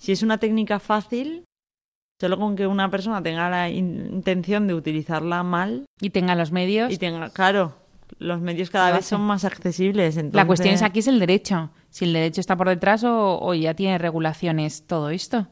[0.00, 1.44] Si es una técnica fácil,
[2.20, 5.84] solo con que una persona tenga la intención de utilizarla mal.
[6.00, 6.92] Y tenga los medios.
[6.92, 7.74] Y tenga, claro,
[8.18, 10.18] los medios cada vez son más accesibles.
[10.32, 11.70] La cuestión es aquí es el derecho.
[11.90, 15.46] Si el derecho está por detrás o, ya tiene regulaciones todo esto.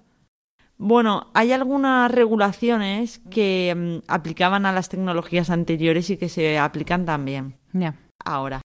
[0.85, 7.05] Bueno, hay algunas regulaciones que mm, aplicaban a las tecnologías anteriores y que se aplican
[7.05, 7.55] también
[8.25, 8.61] ahora.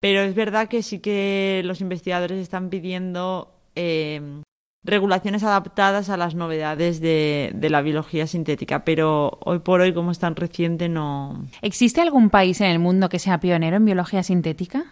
[0.00, 4.40] Pero es verdad que sí que los investigadores están pidiendo eh,
[4.82, 10.18] regulaciones adaptadas a las novedades de, la biología sintética, pero hoy por hoy, como es
[10.18, 11.44] tan reciente, no.
[11.60, 14.86] ¿Existe algún país en el mundo que sea pionero en biología sintética?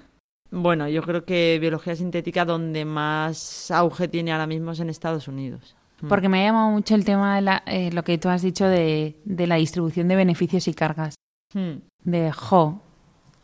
[0.51, 5.27] Bueno, yo creo que biología sintética donde más auge tiene ahora mismo es en Estados
[5.27, 5.75] Unidos.
[6.01, 6.09] Mm.
[6.09, 8.67] Porque me ha llamado mucho el tema de la, eh, lo que tú has dicho
[8.67, 11.15] de, la distribución de beneficios y cargas.
[11.55, 11.79] Hmm.
[12.03, 12.83] De, jo,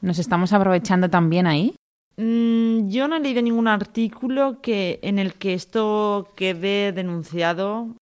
[0.01, 1.75] ¿nos estamos aprovechando también ahí?
[2.17, 7.97] Mm, yo no he leído ningún artículo que en el que esto quede denunciado.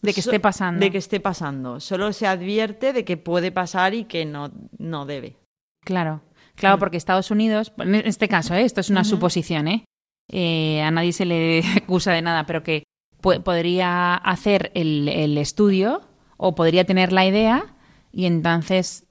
[0.00, 0.80] De que esté pasando.
[0.80, 1.80] De que esté pasando.
[1.80, 5.36] Solo se advierte de que puede pasar y que no, no debe.
[5.84, 6.22] Claro.
[6.54, 6.80] Claro, mm.
[6.80, 8.62] porque Estados Unidos, en este caso, ¿eh?
[8.62, 9.84] esto es una suposición, ¿eh?
[10.32, 10.80] ¿eh?
[10.82, 12.84] a nadie se le acusa de nada, pero que
[13.20, 16.02] podría hacer el, el estudio
[16.36, 17.74] o podría tener la idea
[18.12, 19.06] y entonces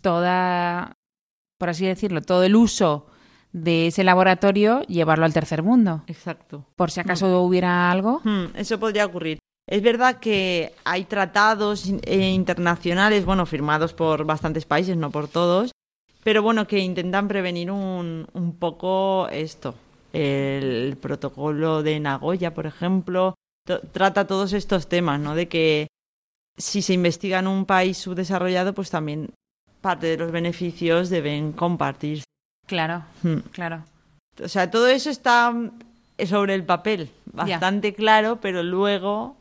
[0.00, 0.92] toda,
[1.58, 3.06] por así decirlo, todo el uso
[3.52, 6.02] de ese laboratorio llevarlo al tercer mundo.
[6.06, 6.66] Exacto.
[6.76, 7.44] Por si acaso mm.
[7.44, 8.20] hubiera algo.
[8.24, 9.38] Hmm, eso podría ocurrir.
[9.66, 15.70] Es verdad que hay tratados eh, internacionales, bueno, firmados por bastantes países, no por todos,
[16.24, 19.74] pero bueno, que intentan prevenir un, un poco esto.
[20.12, 23.34] El protocolo de Nagoya, por ejemplo,
[23.92, 25.34] trata todos estos temas, ¿no?
[25.34, 25.88] De que
[26.56, 29.30] si se investiga en un país subdesarrollado, pues también
[29.80, 32.24] parte de los beneficios deben compartirse
[32.66, 33.38] Claro, Hmm.
[33.50, 33.84] claro.
[34.42, 35.52] O sea, todo eso está
[36.26, 39.36] sobre el papel bastante claro, pero luego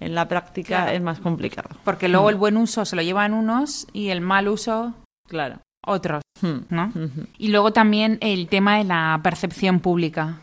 [0.00, 0.90] en la práctica Claro.
[0.92, 1.70] es más complicado.
[1.84, 4.94] Porque luego el buen uso se lo llevan unos y el mal uso
[5.28, 5.60] Claro.
[5.84, 6.58] otros, Hmm.
[6.68, 6.92] ¿no?
[7.38, 10.38] Y luego también el tema de la percepción pública.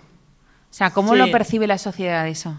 [0.71, 1.19] O sea, ¿cómo Sí.
[1.19, 2.57] lo percibe la sociedad eso?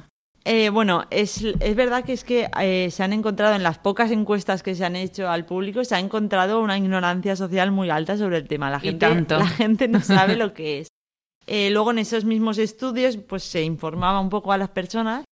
[0.49, 4.13] Eh, bueno, es, es verdad que es que eh, se han encontrado en las pocas
[4.13, 8.17] encuestas que se han hecho al público, se ha encontrado una ignorancia social muy alta
[8.17, 8.71] sobre el tema.
[8.71, 9.09] La gente.
[9.09, 10.89] La gente no sabe lo que es.
[11.49, 15.25] Eh, luego en esos mismos estudios pues se informaba un poco a las personas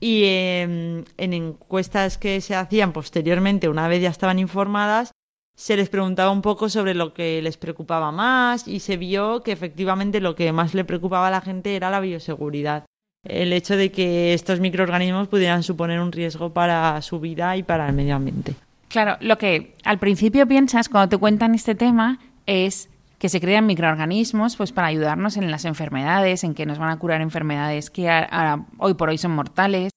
[0.00, 5.10] y eh, en encuestas que se hacían posteriormente, una vez ya estaban informadas,
[5.54, 9.52] se les preguntaba un poco sobre lo que les preocupaba más y se vio que
[9.52, 12.86] efectivamente lo que más le preocupaba a la gente era la bioseguridad.
[13.24, 17.88] El hecho de que estos microorganismos pudieran suponer un riesgo para su vida y para
[17.88, 18.54] el medio ambiente.
[18.88, 23.64] Claro, lo que al principio piensas cuando te cuentan este tema es que se crean
[23.66, 28.10] microorganismos pues para ayudarnos en las enfermedades, en que nos van a curar enfermedades que
[28.10, 29.90] a- a- hoy por hoy son mortales.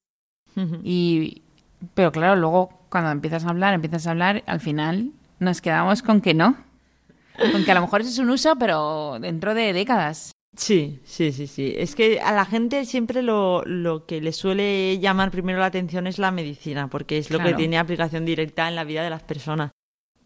[0.83, 1.41] Y
[1.93, 6.21] pero claro, luego cuando empiezas a hablar, empiezas a hablar, al final nos quedamos con
[6.21, 6.55] que no.
[7.51, 10.31] Con que a lo mejor ese es un uso, pero dentro de décadas.
[10.57, 11.75] Sí, sí, sí, sí.
[11.77, 16.07] Es que a la gente siempre lo, lo que le suele llamar primero la atención
[16.07, 17.51] es la medicina, porque es lo Claro.
[17.51, 19.69] que tiene aplicación directa en la vida de las personas.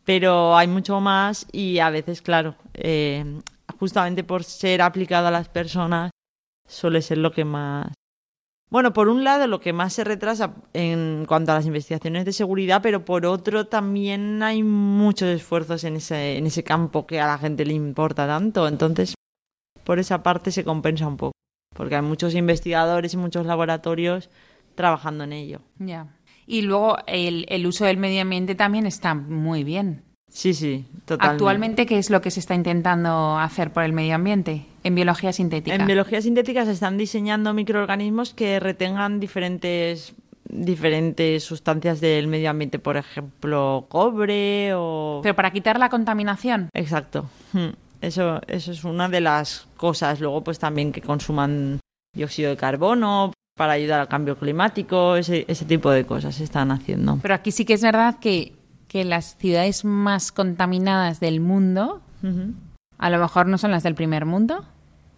[0.05, 3.41] Pero hay mucho más y a veces, claro, eh,
[3.77, 6.11] justamente por ser aplicado a las personas,
[6.65, 7.91] suele ser lo que más...
[8.69, 12.31] Bueno, por un lado, lo que más se retrasa en cuanto a las investigaciones de
[12.31, 17.27] seguridad, pero por otro también hay muchos esfuerzos en ese, en ese campo que a
[17.27, 18.69] la gente le importa tanto.
[18.69, 19.13] Entonces,
[19.83, 21.33] por esa parte se compensa un poco,
[21.75, 24.29] porque hay muchos investigadores y muchos laboratorios
[24.75, 25.61] trabajando en ello.
[25.79, 26.07] Ya.
[26.47, 30.03] Y luego el, el uso del medio ambiente también está muy bien.
[30.31, 31.43] Sí, sí, totalmente.
[31.43, 35.33] Actualmente, ¿qué es lo que se está intentando hacer por el medio ambiente en biología
[35.33, 35.75] sintética?
[35.75, 40.15] En biología sintética se están diseñando microorganismos que retengan diferentes
[40.51, 46.69] diferentes sustancias del medio ambiente, por ejemplo, cobre o Pero para quitar la contaminación.
[46.73, 47.29] Exacto.
[47.53, 47.69] Hmm.
[48.01, 50.19] Eso eso es una de las cosas.
[50.19, 51.79] Luego pues también que consuman
[52.15, 56.71] dióxido de carbono para ayudar al cambio climático, ese, ese tipo de cosas se están
[56.71, 57.19] haciendo.
[57.21, 58.53] Pero aquí sí que es verdad que,
[58.87, 62.01] que las ciudades más contaminadas del mundo
[62.97, 64.65] a lo mejor no son las del primer mundo.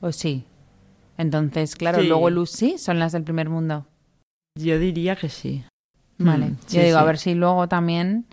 [0.02, 0.44] ¿O sí?
[1.18, 2.08] Entonces, claro, Sí.
[2.08, 3.86] luego luz sí son las del primer mundo.
[4.60, 5.64] Yo diría que sí.
[6.18, 6.48] Vale.
[6.48, 8.26] Mm, sí, Yo digo, a ver si luego también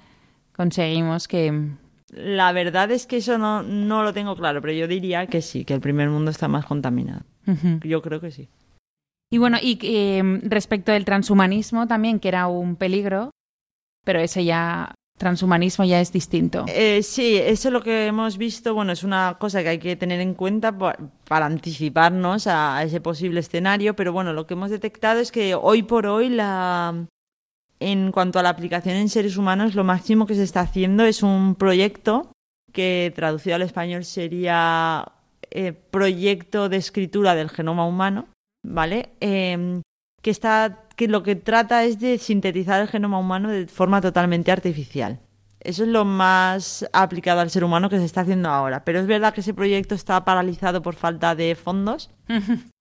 [0.56, 1.70] conseguimos que...
[2.12, 5.64] La verdad es que eso no, no lo tengo claro, pero yo diría que sí,
[5.64, 7.22] que el primer mundo está más contaminado.
[7.84, 8.48] Yo creo que sí.
[9.32, 13.30] Y bueno, y eh, respecto del transhumanismo también, que era un peligro,
[14.04, 16.64] pero ese ya, transhumanismo ya es distinto.
[16.66, 18.74] Eh, sí, eso es lo que hemos visto.
[18.74, 20.96] Bueno, es una cosa que hay que tener en cuenta pa-
[21.28, 23.94] para anticiparnos a, a ese posible escenario.
[23.94, 27.06] Pero bueno, lo que hemos detectado es que hoy por hoy, la,
[27.80, 31.22] en cuanto a la aplicación en seres humanos, lo máximo que se está haciendo es
[31.22, 32.30] un proyecto
[32.72, 35.12] que traducido al español sería
[35.50, 38.28] eh, proyecto de escritura del genoma humano,
[38.62, 39.10] ¿vale?
[39.20, 39.82] Em,
[40.22, 44.52] que está que lo que trata es de sintetizar el genoma humano de forma totalmente
[44.52, 45.18] artificial.
[45.60, 48.84] Eso es lo más aplicado al ser humano que se está haciendo ahora.
[48.84, 52.10] Pero es verdad que ese proyecto está paralizado por falta de fondos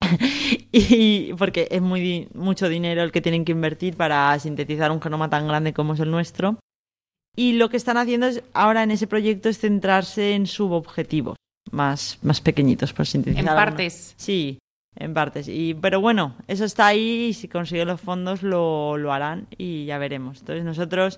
[0.71, 5.29] y porque es muy mucho dinero el que tienen que invertir para sintetizar un genoma
[5.29, 6.57] tan grande como es el nuestro.
[7.35, 11.35] Y lo que están haciendo es, ahora en ese proyecto es centrarse en subobjetivos
[11.71, 13.47] más, más pequeñitos por sintetizar.
[13.47, 14.13] en partes.
[14.17, 14.59] Sí,
[14.95, 15.47] en partes.
[15.47, 19.85] Y, pero bueno, eso está ahí y si consiguen los fondos lo, lo harán y
[19.85, 20.39] ya veremos.
[20.39, 21.17] Entonces nosotros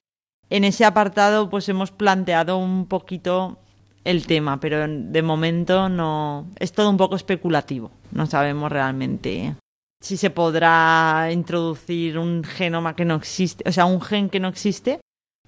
[0.50, 3.58] en ese apartado pues hemos planteado un poquito
[4.04, 7.92] el tema, pero de momento no es todo un poco especulativo.
[8.12, 9.56] No sabemos realmente
[10.02, 14.48] si se podrá introducir un genoma que no existe, o sea, un gen que no
[14.48, 15.00] existe,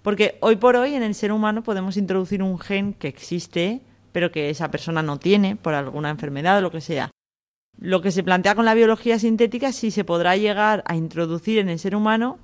[0.04, 3.82] porque hoy por hoy en el ser humano podemos introducir un gen que existe,
[4.12, 7.10] pero que esa persona no tiene por alguna enfermedad o lo que sea.
[7.80, 11.58] Lo que se plantea con la biología sintética es si se podrá llegar a introducir
[11.58, 12.38] en el ser humano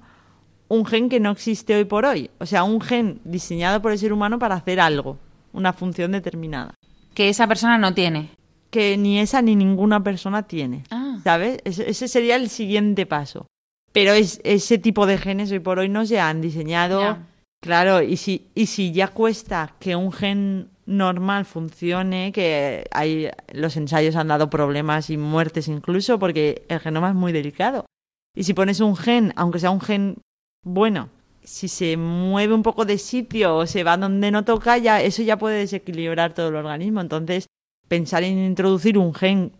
[0.67, 2.31] un gen que no existe hoy por hoy.
[2.39, 5.17] O sea, un gen diseñado por el ser humano para hacer algo,
[5.59, 6.73] una función determinada.
[7.13, 8.31] Que esa persona no tiene.
[8.71, 10.83] Que ni esa ni ninguna persona tiene.
[10.89, 11.19] Ah.
[11.23, 11.59] ¿Sabes?
[11.65, 13.45] Ese, sería el siguiente paso.
[13.91, 17.17] Pero es, ese tipo de genes hoy por hoy no se han diseñado.
[17.61, 23.75] Claro, y si, y si ya cuesta que un gen normal funcione, que hay, los
[23.75, 27.85] ensayos han dado problemas y muertes incluso, porque el genoma es muy delicado.
[28.35, 30.21] Y si pones un gen, aunque sea un gen
[30.63, 31.09] bueno,
[31.49, 35.23] si se mueve un poco de sitio o se va donde no toca, ya, eso
[35.23, 37.01] ya puede desequilibrar todo el organismo.
[37.01, 37.47] Entonces,
[37.87, 39.51] pensar en introducir un gen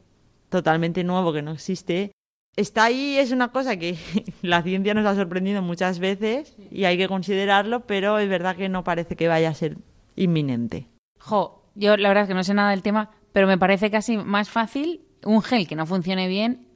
[0.49, 2.11] totalmente nuevo que no existe,
[2.55, 3.97] está ahí, es una cosa que
[4.43, 8.69] la ciencia nos ha sorprendido muchas veces y hay que considerarlo, pero es verdad que
[8.69, 9.77] no parece que vaya a ser
[10.15, 10.85] inminente.
[11.19, 14.15] Jo, yo la verdad es que no sé nada del tema, pero me parece casi
[14.15, 16.67] más fácil un gel que no funcione bien,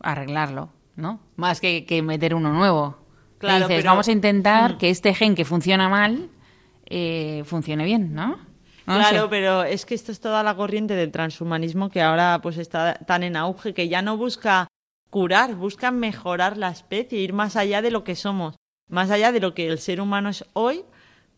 [0.00, 1.20] arreglarlo, ¿no?
[1.36, 2.97] Más que, que meter uno nuevo.
[3.38, 4.78] Claro, dices, pero- vamos a intentar Mm.
[4.78, 6.28] que este gen que funciona mal
[6.90, 8.38] eh, funcione bien, ¿no?
[8.86, 9.28] Claro, sé.
[9.28, 13.22] pero es que esto es toda la corriente del transhumanismo que ahora pues está tan
[13.22, 14.66] en auge que ya no busca
[15.10, 18.56] curar, busca mejorar la especie, ir más allá de lo que somos,
[18.88, 20.84] más allá de lo que el ser humano es hoy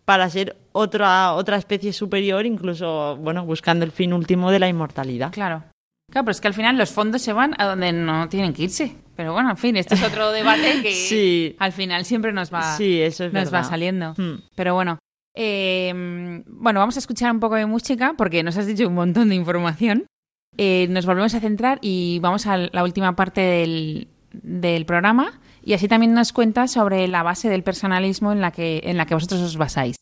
[0.05, 5.33] para ser otra otra especie superior, incluso bueno, buscando el fin último de la inmortalidad.
[5.33, 5.65] Claro.
[6.11, 8.65] Claro, pero es que al final los fondos se van a donde no tienen que
[8.65, 8.97] irse.
[9.17, 11.57] Pero bueno, en fin, este es otro debate que Sí.
[11.59, 14.15] al final siempre nos va, Sí, eso es nos va saliendo.
[14.17, 14.41] Hmm.
[14.57, 14.99] Pero bueno,
[15.37, 15.93] eh,
[16.47, 19.35] bueno, vamos a escuchar un poco de música porque nos has dicho un montón de
[19.37, 20.07] información.
[20.57, 25.75] Eh, nos volvemos a centrar y vamos a la última parte del, del programa y
[25.75, 29.15] así también nos cuentas sobre la base del personalismo en la que, en la que
[29.15, 29.97] vosotros os basáis.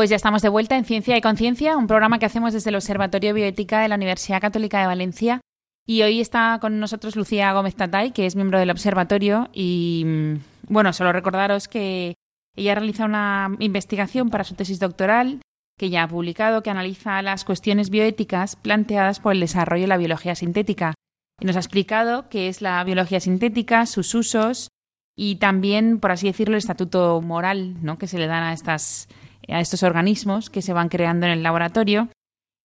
[0.00, 2.76] Pues ya estamos de vuelta en Ciencia y Conciencia, un programa que hacemos desde el
[2.76, 5.42] Observatorio Bioética de la Universidad Católica de Valencia.
[5.86, 9.50] Y hoy está con nosotros Lucía Gómez Tatay, que es miembro del observatorio.
[9.52, 10.34] Y mm,
[10.72, 12.14] bueno, solo recordaros que
[12.56, 15.42] ella realiza una investigación para su tesis doctoral,
[15.78, 19.98] que ya ha publicado, que analiza las cuestiones bioéticas planteadas por el desarrollo de la
[19.98, 20.94] biología sintética.
[21.42, 24.68] Y nos ha explicado qué es la biología sintética, sus usos
[25.14, 27.98] y también, por así decirlo, el estatuto moral ¿no?
[27.98, 29.06] que se le dan a estas
[29.50, 32.08] a estos organismos que se van creando en el laboratorio.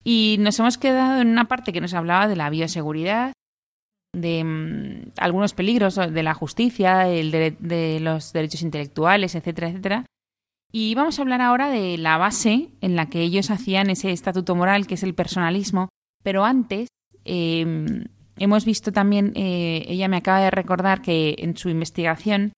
[0.03, 3.33] Y nos hemos quedado en una parte que nos hablaba de la bioseguridad,
[4.13, 10.05] de mm, algunos peligros de la justicia, de, de los derechos intelectuales, etcétera, etcétera.
[10.71, 14.55] Y vamos a hablar ahora de la base en la que ellos hacían ese estatuto
[14.55, 15.89] moral, que es el personalismo.
[16.23, 16.89] Pero antes,
[17.23, 18.05] eh,
[18.38, 22.53] hemos visto también, eh, ella me acaba de recordar que en su investigación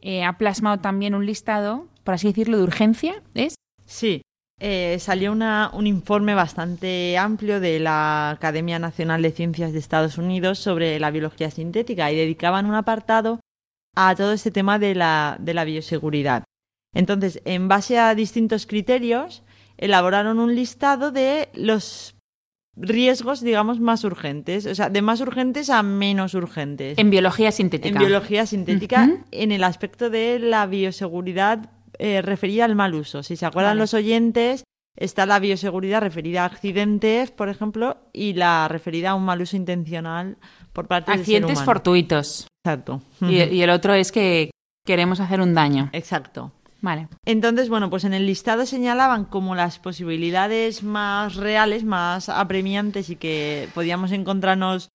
[0.00, 3.54] eh, ha plasmado también un listado, por así decirlo, de urgencia, ¿es?
[3.92, 4.22] Sí,
[4.58, 10.16] eh, salió una- un informe bastante amplio de la Academia Nacional de Ciencias de Estados
[10.16, 13.40] Unidos sobre la biología sintética y dedicaban un apartado
[13.94, 16.44] a todo este tema de la, de la bioseguridad.
[16.94, 19.42] Entonces, en base a distintos criterios,
[19.76, 22.14] elaboraron un listado de los
[22.74, 26.96] riesgos, digamos, más urgentes, o sea, de más urgentes a menos urgentes.
[26.96, 27.98] En biología sintética.
[27.98, 31.68] En biología sintética, en el aspecto de la bioseguridad
[31.98, 33.22] eh, referida al mal uso.
[33.22, 33.80] Si se acuerdan Vale.
[33.80, 34.64] los oyentes,
[34.96, 39.56] está la bioseguridad referida a accidentes, por ejemplo, y la referida a un mal uso
[39.56, 40.36] intencional
[40.72, 41.64] por parte del ser Accidentes humano.
[41.66, 42.46] fortuitos.
[42.64, 43.02] Exacto.
[43.20, 44.50] Y, y el otro es que
[44.86, 45.90] queremos hacer un daño.
[45.92, 46.52] Exacto.
[46.80, 47.08] Vale.
[47.24, 53.14] Entonces, bueno, pues en el listado señalaban como las posibilidades más reales, más apremiantes y
[53.14, 54.88] que podíamos encontrarnos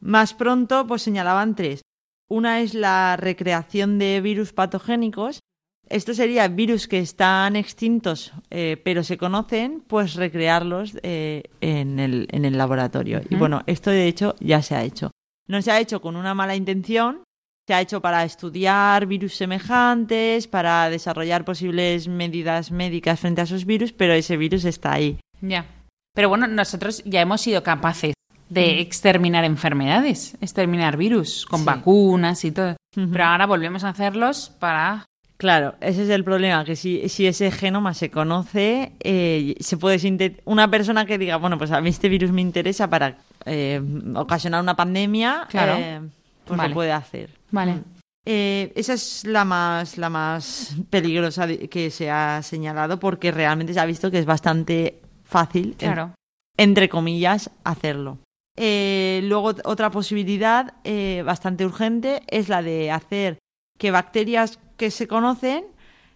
[0.00, 1.82] más pronto, pues señalaban tres.
[2.28, 5.40] Una es la recreación de virus patogénicos.
[5.88, 12.28] Esto sería virus que están extintos, eh, pero se conocen, pues recrearlos eh, en, el,
[12.30, 13.20] en el laboratorio.
[13.28, 15.10] Y bueno, esto de hecho ya se ha hecho.
[15.48, 17.24] No se ha hecho con una mala intención,
[17.68, 23.66] se ha hecho para estudiar virus semejantes, para desarrollar posibles medidas médicas frente a esos
[23.66, 25.18] virus, pero ese virus está ahí.
[25.42, 25.66] Ya.
[26.14, 28.14] Pero bueno, nosotros ya hemos sido capaces
[28.48, 31.66] de exterminar enfermedades, exterminar virus con Sí.
[31.66, 32.76] vacunas y todo.
[32.94, 35.04] Pero ahora volvemos a hacerlos para...
[35.42, 39.98] Claro, ese es el problema, que si, si ese genoma se conoce, eh, se puede
[40.44, 43.82] una persona que diga, bueno, pues a mí este virus me interesa para eh,
[44.14, 45.74] ocasionar una pandemia, Claro.
[45.76, 46.00] eh,
[46.44, 46.68] pues Vale.
[46.68, 47.30] lo puede hacer.
[47.50, 47.80] Vale.
[48.24, 53.84] Esa es la más, la más peligrosa que se ha señalado porque realmente se ha
[53.84, 56.14] visto que es bastante fácil, en- Claro.
[56.56, 58.18] entre comillas, hacerlo.
[58.56, 63.38] Luego, otra posibilidad eh, bastante urgente es la de hacer
[63.76, 65.64] que bacterias que se conocen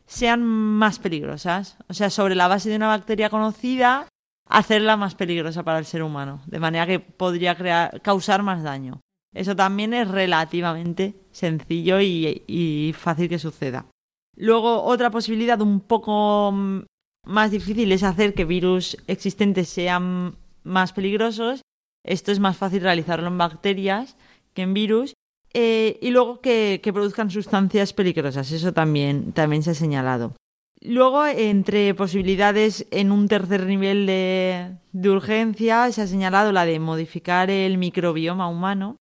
[0.06, 1.76] sean más peligrosas.
[1.86, 4.08] O sea, sobre la base de una bacteria conocida,
[4.44, 6.42] hacerla más peligrosa para el ser humano.
[6.46, 9.02] De manera que podría crear, causar más daño.
[9.32, 13.86] Eso también es relativamente sencillo y, y fácil que suceda.
[14.34, 16.80] Luego, otra posibilidad un poco mm,
[17.24, 21.62] más difícil es hacer que virus existentes sean más peligrosos.
[22.02, 24.16] Esto es más fácil realizarlo en bacterias
[24.54, 25.14] que en virus.
[25.58, 28.52] Eh, y luego que, produzcan sustancias peligrosas.
[28.52, 30.34] Eso también, también se ha señalado.
[30.82, 36.78] Luego, entre posibilidades en un tercer nivel de, de urgencia, se ha señalado la de
[36.78, 38.96] modificar el microbioma humano.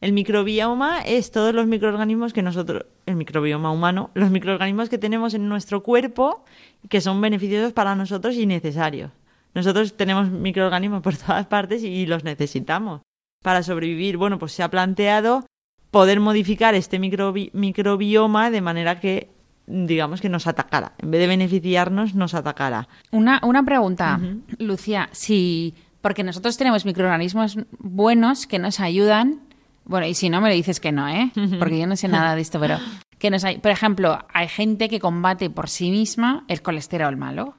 [0.00, 5.34] El microbioma es todos los microorganismos que nosotros, el microbioma humano, los microorganismos que tenemos
[5.34, 6.44] en nuestro cuerpo
[6.88, 9.12] que son beneficiosos para nosotros y necesarios.
[9.54, 13.02] Nosotros tenemos microorganismos por todas partes y los necesitamos
[13.44, 14.16] para sobrevivir.
[14.16, 15.44] Bueno, pues se ha planteado
[15.90, 19.28] poder modificar este microbi- microbioma de manera que,
[19.66, 20.92] digamos, que nos atacara.
[20.98, 22.88] En vez de beneficiarnos, nos atacara.
[23.10, 24.20] Una, una pregunta.
[24.58, 25.08] Lucía.
[25.12, 29.40] Si, porque nosotros tenemos microorganismos buenos que nos ayudan.
[29.84, 31.32] Bueno, y si no, me lo dices que no, ¿eh?
[31.58, 32.78] Porque yo no sé nada de esto, pero.
[33.20, 37.54] Que nos hay, por ejemplo, hay gente que combate por sí misma el colesterol malo.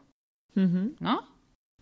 [0.56, 1.22] ¿no?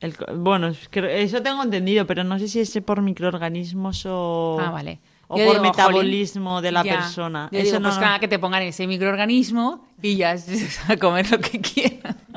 [0.01, 4.99] El bueno, eso tengo entendido, pero no sé si es por microorganismos o, Ah, vale.
[5.31, 6.95] O Yo por digo, metabolismo de la Ya.
[6.97, 7.49] persona.
[7.51, 10.35] Yo eso digo, no, pues que te pongan ese microorganismo y ya
[10.89, 12.15] a comer lo que quieras.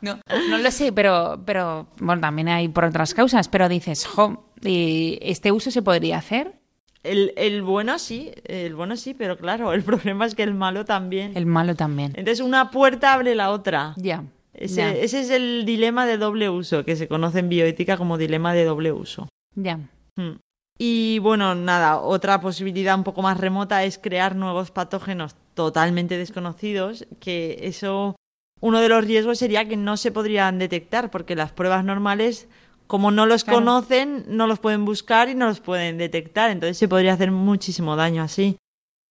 [0.00, 0.16] No,
[0.48, 5.18] no lo sé, pero, pero bueno, también hay por otras causas, pero dices, jo, ¿y
[5.20, 6.54] ¿este uso se podría hacer?
[7.02, 10.84] el, el bueno sí, el bueno sí, pero claro, el problema es que el malo
[10.84, 11.32] también.
[11.36, 12.12] El malo también.
[12.14, 13.94] Entonces una puerta abre la otra.
[13.96, 14.22] Ya.
[14.54, 18.54] Ese, ese es el dilema de doble uso, que se conoce en bioética como dilema
[18.54, 19.28] de doble uso.
[19.56, 19.78] ya.
[20.16, 20.36] Mm.
[20.80, 27.04] Y bueno, nada, otra posibilidad un poco más remota es crear nuevos patógenos totalmente desconocidos,
[27.18, 28.14] que eso,
[28.60, 32.46] uno de los riesgos sería que no se podrían detectar, porque las pruebas normales,
[32.86, 33.58] como no los Claro.
[33.58, 37.96] conocen, no los pueden buscar y no los pueden detectar, entonces se podría hacer muchísimo
[37.96, 38.56] daño así.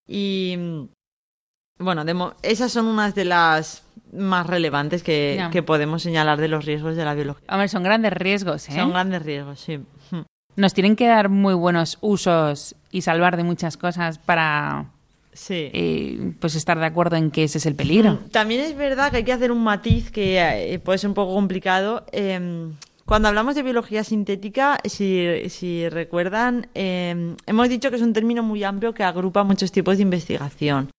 [0.08, 0.58] Y
[1.80, 6.48] bueno, de mo- esas son unas de las más relevantes que, que podemos señalar de
[6.48, 7.46] los riesgos de la biología.
[7.52, 8.76] Hombre, son grandes riesgos, ¿eh?
[8.76, 9.80] Son grandes riesgos, sí.
[10.58, 10.62] Mm.
[10.62, 14.88] Nos tienen que dar muy buenos usos y salvar de muchas cosas para
[15.34, 15.70] Sí.
[15.72, 18.20] eh, pues estar de acuerdo en que ese es el peligro.
[18.32, 21.36] También es verdad que hay que hacer un matiz que eh, puede ser un poco
[21.36, 22.06] complicado.
[22.12, 22.70] Eh,
[23.06, 28.42] cuando hablamos de biología sintética, si, si recuerdan, eh, hemos dicho que es un término
[28.44, 30.90] muy amplio que agrupa muchos tipos de investigación.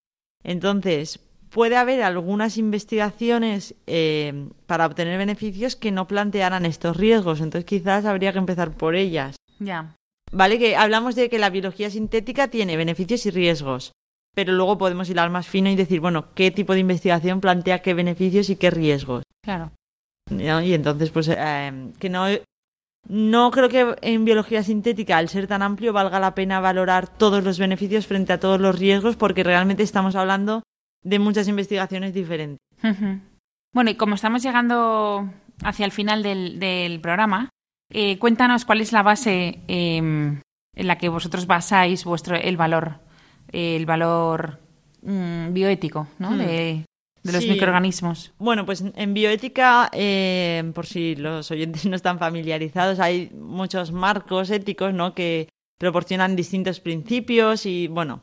[0.44, 1.18] Entonces,
[1.50, 7.40] puede haber algunas investigaciones eh, para obtener beneficios que no plantearan estos riesgos.
[7.40, 9.36] Entonces, quizás habría que empezar por ellas.
[9.58, 9.94] Ya.
[10.30, 13.92] Vale, que hablamos de que la biología sintética tiene beneficios y riesgos,
[14.34, 17.94] pero luego podemos hilar más fino y decir, bueno, qué tipo de investigación plantea qué
[17.94, 19.22] beneficios y qué riesgos.
[19.42, 19.72] Claro.
[20.30, 20.62] ¿no?
[20.62, 22.26] Y entonces, pues, eh, que no,
[23.08, 27.42] no creo que en biología sintética, al ser tan amplio, valga la pena valorar todos
[27.42, 30.62] los beneficios frente a todos los riesgos, porque realmente estamos hablando
[31.02, 32.58] de muchas investigaciones diferentes.
[33.72, 35.30] Bueno, y como estamos llegando
[35.62, 37.50] hacia el final del, del programa,
[37.90, 40.42] eh, cuéntanos cuál es la base eh, en
[40.74, 43.00] la que vosotros basáis vuestro el valor,
[43.52, 44.60] eh, el valor
[45.02, 46.30] mm, bioético, ¿no?
[46.32, 46.38] Hmm.
[46.38, 46.84] De,
[47.22, 47.50] de los Sí.
[47.50, 48.32] microorganismos.
[48.38, 54.50] Bueno, pues en bioética, eh, por si los oyentes no están familiarizados, hay muchos marcos
[54.50, 55.14] éticos, ¿no?
[55.14, 58.22] Que proporcionan distintos principios y, bueno,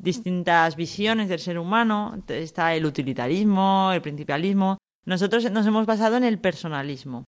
[0.00, 2.22] distintas visiones del ser humano.
[2.28, 4.78] Está el utilitarismo, el principialismo.
[5.06, 7.24] Nosotros nos hemos basado en el personalismo.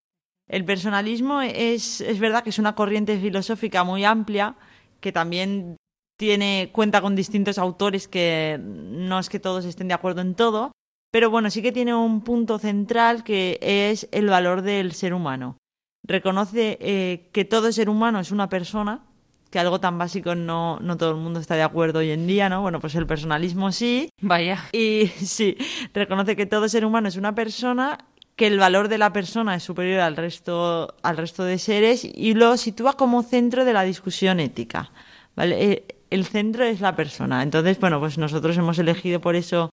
[0.48, 4.54] El personalismo es, es verdad que es una corriente filosófica muy amplia
[5.00, 5.76] que también
[6.18, 10.72] tiene cuenta con distintos autores que no es que todos estén de acuerdo en todo,
[11.12, 15.58] pero bueno, sí que tiene un punto central que es el valor del ser humano.
[16.06, 19.04] Reconoce eh, que todo ser humano es una persona,
[19.50, 22.48] que algo tan básico no, no todo el mundo está de acuerdo hoy en día,
[22.48, 22.62] ¿no?
[22.62, 24.64] Bueno, pues el personalismo sí, Vaya.
[24.72, 25.56] y sí,
[25.92, 27.98] reconoce que todo ser humano es una persona,
[28.36, 32.34] que el valor de la persona es superior al resto, al resto de seres y
[32.34, 34.90] lo sitúa como centro de la discusión ética.
[35.34, 35.64] ¿vale?
[35.64, 37.42] Eh, El centro es la persona.
[37.42, 39.70] Entonces, bueno, pues nosotros hemos elegido por eso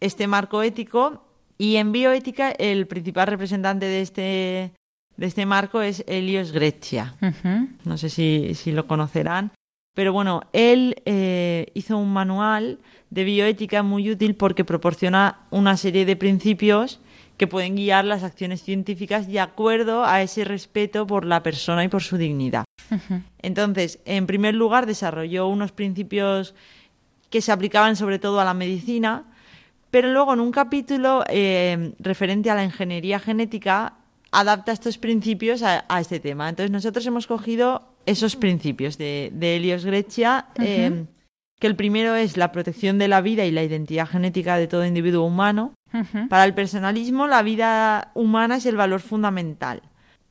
[0.00, 1.24] este marco ético
[1.58, 4.72] y en bioética el principal representante de este,
[5.16, 7.14] de este marco es Helios Grecia.
[7.84, 9.52] No sé si, si lo conocerán.
[9.94, 12.78] Pero bueno, él eh, hizo un manual
[13.10, 17.00] de bioética muy útil porque proporciona una serie de principios
[17.38, 21.88] que pueden guiar las acciones científicas de acuerdo a ese respeto por la persona y
[21.88, 22.64] por su dignidad.
[23.40, 26.54] Entonces, en primer lugar, desarrolló unos principios
[27.30, 29.24] que se aplicaban sobre todo a la medicina,
[29.90, 33.94] pero luego en un capítulo eh, referente a la ingeniería genética
[34.32, 36.48] adapta estos principios a, a este tema.
[36.48, 41.04] Entonces, nosotros hemos cogido esos principios de, de Helios Grecia, eh,
[41.60, 44.84] que el primero es la protección de la vida y la identidad genética de todo
[44.84, 45.74] individuo humano.
[46.28, 49.82] Para el personalismo, la vida humana es el valor fundamental.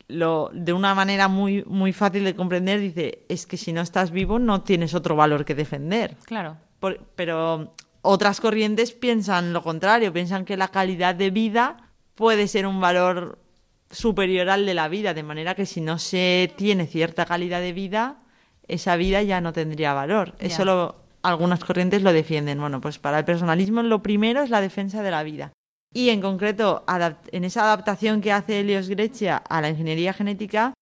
[0.08, 4.12] Lo, de una manera muy, muy fácil de comprender, dice, es que si no estás
[4.12, 6.16] vivo no tienes otro valor que defender.
[6.26, 6.58] Claro.
[6.80, 11.78] Por- pero otras corrientes piensan lo contrario, piensan que la calidad de vida
[12.16, 13.40] puede ser un valor
[13.92, 17.74] superior al de la vida, de manera que si no se tiene cierta calidad de
[17.74, 18.18] vida,
[18.68, 20.36] esa vida ya no tendría valor.
[20.40, 20.96] Eso lo,
[21.28, 22.60] algunas corrientes lo defienden.
[22.60, 25.52] Bueno, pues para el personalismo lo primero es la defensa de la vida.
[25.94, 26.84] Y en concreto,
[27.32, 30.74] en esa adaptación que hace Helios Grecia a la ingeniería genética,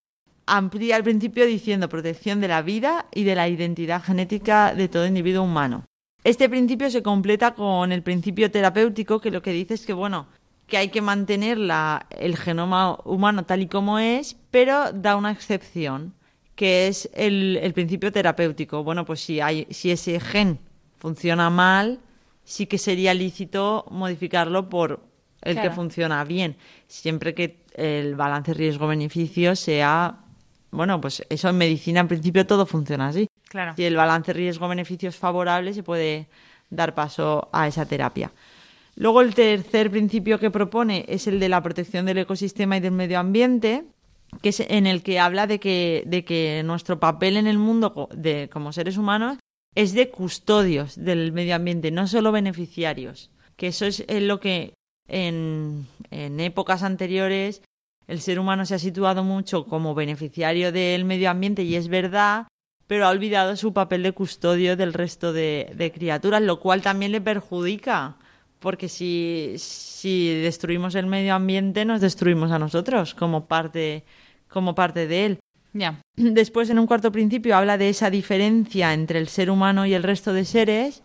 [0.46, 5.08] amplía el principio diciendo protección de la vida y de la identidad genética de todo
[5.08, 5.84] individuo humano.
[6.24, 10.28] Este principio se completa con el principio terapéutico que lo que dice es que, bueno,
[10.68, 15.32] que hay que mantener la- el genoma humano tal y como es, pero da una
[15.32, 16.14] excepción,
[16.56, 18.84] que es el, el principio terapéutico.
[18.84, 20.60] Bueno, pues si, hay, si ese gen
[20.98, 22.00] funciona mal,
[22.44, 25.02] sí que sería lícito modificarlo por
[25.42, 26.56] el que funciona bien,
[26.88, 30.18] siempre que el balance riesgo-beneficio sea,
[30.72, 33.28] bueno, pues eso en medicina en principio todo funciona así.
[33.50, 33.74] Claro.
[33.76, 36.28] Si el balance riesgo-beneficio es favorable, se puede
[36.72, 38.32] dar paso a esa terapia.
[38.96, 42.94] Luego el tercer principio que propone es el de la protección del ecosistema y del
[42.94, 43.84] medio ambiente,
[44.42, 48.10] que es en el que habla de que, de que nuestro papel en el mundo
[48.14, 49.38] de, como seres humanos
[49.76, 53.32] es de custodios del medio ambiente, no solo beneficiarios.
[53.56, 54.74] Que eso es lo que
[55.08, 57.62] en, en épocas anteriores
[58.08, 62.48] el ser humano se ha situado mucho como beneficiario del medio ambiente y es verdad,
[62.88, 67.12] pero ha olvidado su papel de custodio del resto de, de criaturas, lo cual también
[67.12, 68.18] le perjudica,
[68.60, 74.04] porque si, si destruimos el medio ambiente nos destruimos a nosotros como parte,
[74.56, 75.40] como parte de él.
[75.74, 76.00] Ya.
[76.16, 80.04] Después, en un cuarto principio, habla de esa diferencia entre el ser humano y el
[80.04, 81.04] resto de seres,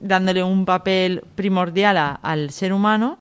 [0.00, 3.18] dándole un papel primordial a- al ser humano.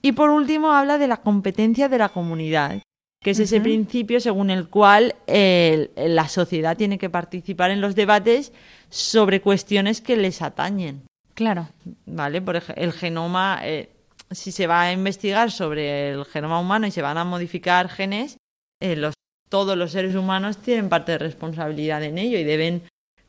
[0.00, 2.80] Y por último, habla de la competencia de la comunidad,
[3.22, 8.52] que es ese principio según el cual la sociedad tiene que participar en los debates
[8.90, 11.02] sobre cuestiones que les atañen.
[11.34, 11.68] Claro.
[12.06, 12.42] ¿Vale?
[12.42, 13.88] Por el genoma, eh,
[14.30, 18.36] si se va a investigar sobre el genoma humano y se van a modificar genes,
[18.82, 19.14] eh, los,
[19.48, 22.82] todos los seres humanos tienen parte de responsabilidad en ello y deben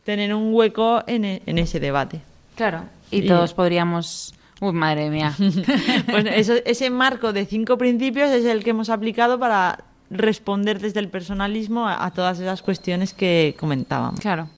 [0.04, 2.22] tener un hueco en, e- en ese debate.
[2.56, 2.84] Claro.
[3.12, 4.34] Y, Y- todos podríamos.
[4.62, 5.34] Uy, madre mía.
[6.10, 11.00] Pues eso- ese marco de cinco principios es el que hemos aplicado para responder desde
[11.00, 14.20] el personalismo a, a todas esas cuestiones que comentábamos.
[14.20, 14.50] Claro.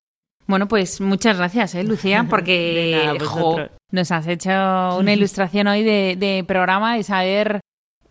[0.48, 3.58] Bueno, pues muchas gracias, ¿eh, Lucía, porque nada, jo,
[3.92, 4.50] nos has hecho
[5.00, 7.62] una ilustración hoy de, de programa y saber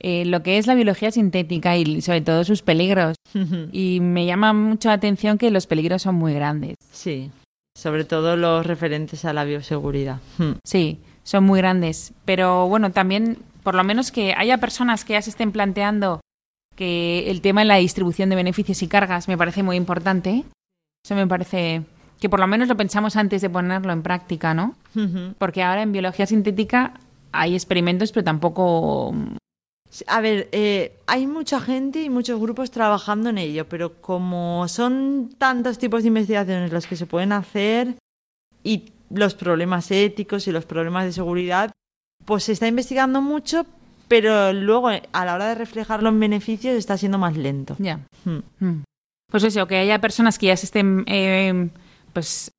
[0.06, 3.16] eh, lo que es la biología sintética y sobre todo sus peligros.
[3.72, 6.76] Y me llama mucho la atención que los peligros son muy grandes.
[6.92, 7.30] Sí,
[7.74, 10.20] sobre todo los referentes a la bioseguridad.
[10.36, 10.56] Hmm.
[10.62, 12.12] Sí, son muy grandes.
[12.26, 16.20] Pero bueno, también, por lo menos que haya personas que ya se estén planteando
[16.76, 20.44] que el tema de la distribución de beneficios y cargas me parece muy importante.
[21.02, 21.82] Eso me parece
[22.20, 24.74] que por lo menos lo pensamos antes de ponerlo en práctica, ¿no?
[25.38, 26.92] Porque ahora en biología sintética
[27.32, 29.14] hay experimentos, pero tampoco.
[30.06, 35.30] A ver, eh, hay mucha gente y muchos grupos trabajando en ello, pero como son
[35.38, 37.96] tantos tipos de investigaciones los que se pueden hacer
[38.64, 41.70] y los problemas éticos y los problemas de seguridad,
[42.24, 43.66] pues se está investigando mucho,
[44.08, 47.76] pero luego eh, a la hora de reflejarlo en beneficios está siendo más lento.
[47.78, 48.00] Ya.
[48.24, 48.42] Hmm.
[48.58, 48.82] Mm.
[49.30, 51.68] Pues eso, que haya personas que ya se estén eh,
[52.12, 52.50] pues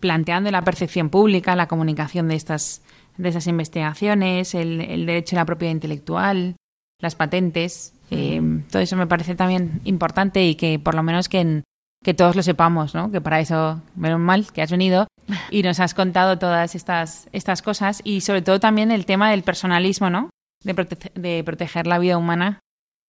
[0.00, 2.82] planteando la percepción pública, la comunicación de estas,
[3.16, 6.54] de esas investigaciones, el, el derecho a la propiedad intelectual,
[7.00, 8.40] las patentes, eh,
[8.70, 11.62] todo eso me parece también importante y que por lo menos que, en-
[12.04, 13.10] que todos lo sepamos, ¿no?
[13.10, 15.06] Que para eso, menos mal que has venido
[15.50, 19.42] y nos has contado todas estas, estas cosas y sobre todo también el tema del
[19.42, 20.30] personalismo, ¿no?
[20.64, 22.60] De, prote- de proteger la vida humana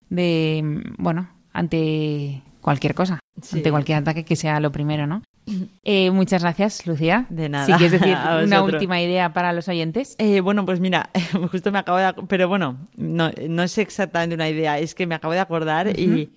[0.09, 3.57] de, bueno, ante cualquier cosa, Sí.
[3.57, 5.21] ante cualquier ataque que sea lo primero, ¿no?
[5.83, 7.25] Eh, muchas gracias, Lucía.
[7.29, 7.65] De nada.
[7.65, 10.15] Si quieres decir una última idea para los oyentes.
[10.19, 11.09] Eh, bueno, pues mira,
[11.51, 12.13] justo me acabo de...
[12.27, 16.29] Pero bueno, no, no es exactamente una idea, es que me acabo de acordar y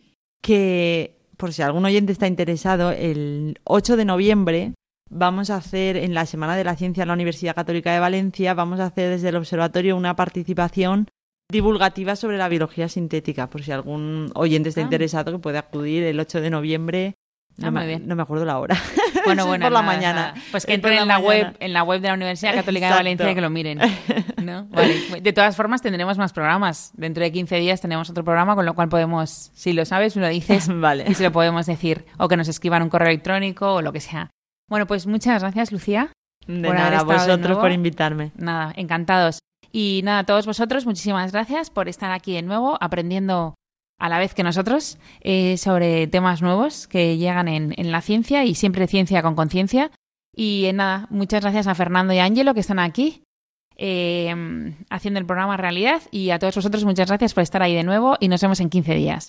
[0.42, 4.72] que, por si algún oyente está interesado, el 8 de noviembre
[5.10, 8.54] vamos a hacer, en la Semana de la Ciencia en la Universidad Católica de Valencia,
[8.54, 11.08] vamos a hacer desde el observatorio una participación
[11.52, 14.84] divulgativa sobre la biología sintética, por si algún oyente está Ah.
[14.84, 17.14] interesado que puede acudir el 8 de noviembre.
[17.58, 18.08] No, Ah, me, muy bien.
[18.08, 18.76] no me acuerdo la hora.
[19.24, 20.20] Bueno, por la nada, mañana.
[20.32, 20.34] nada.
[20.50, 21.28] Pues que entren en la mañana.
[21.50, 22.94] web, en la web de la Universidad Católica de.
[22.94, 23.78] Valencia y que lo miren.
[24.42, 24.64] ¿no?
[24.70, 25.20] Vale.
[25.20, 26.90] De todas formas, tendremos más programas.
[26.96, 30.22] Dentro de 15 días tenemos otro programa, con lo cual podemos, si lo sabes, me
[30.22, 31.04] lo dices Vale.
[31.06, 32.04] y se lo podemos decir.
[32.18, 34.30] O que nos escriban un correo electrónico o lo que sea.
[34.68, 36.10] Bueno, pues muchas gracias, Lucía.
[36.48, 38.32] De por haber nada, a de vosotros por invitarme.
[38.36, 39.38] Nada, encantados.
[39.72, 43.54] Y nada, a todos vosotros, muchísimas gracias por estar aquí de nuevo, aprendiendo
[43.98, 48.44] a la vez que nosotros eh, sobre temas nuevos que llegan en, en la ciencia
[48.44, 49.90] y siempre ciencia con conciencia.
[50.34, 53.22] Y eh, nada, muchas gracias a Fernando y Ángelo que están aquí
[53.76, 54.34] eh,
[54.90, 56.02] haciendo el programa realidad.
[56.10, 58.70] Y a todos vosotros, muchas gracias por estar ahí de nuevo y nos vemos en
[58.70, 59.28] 15 días.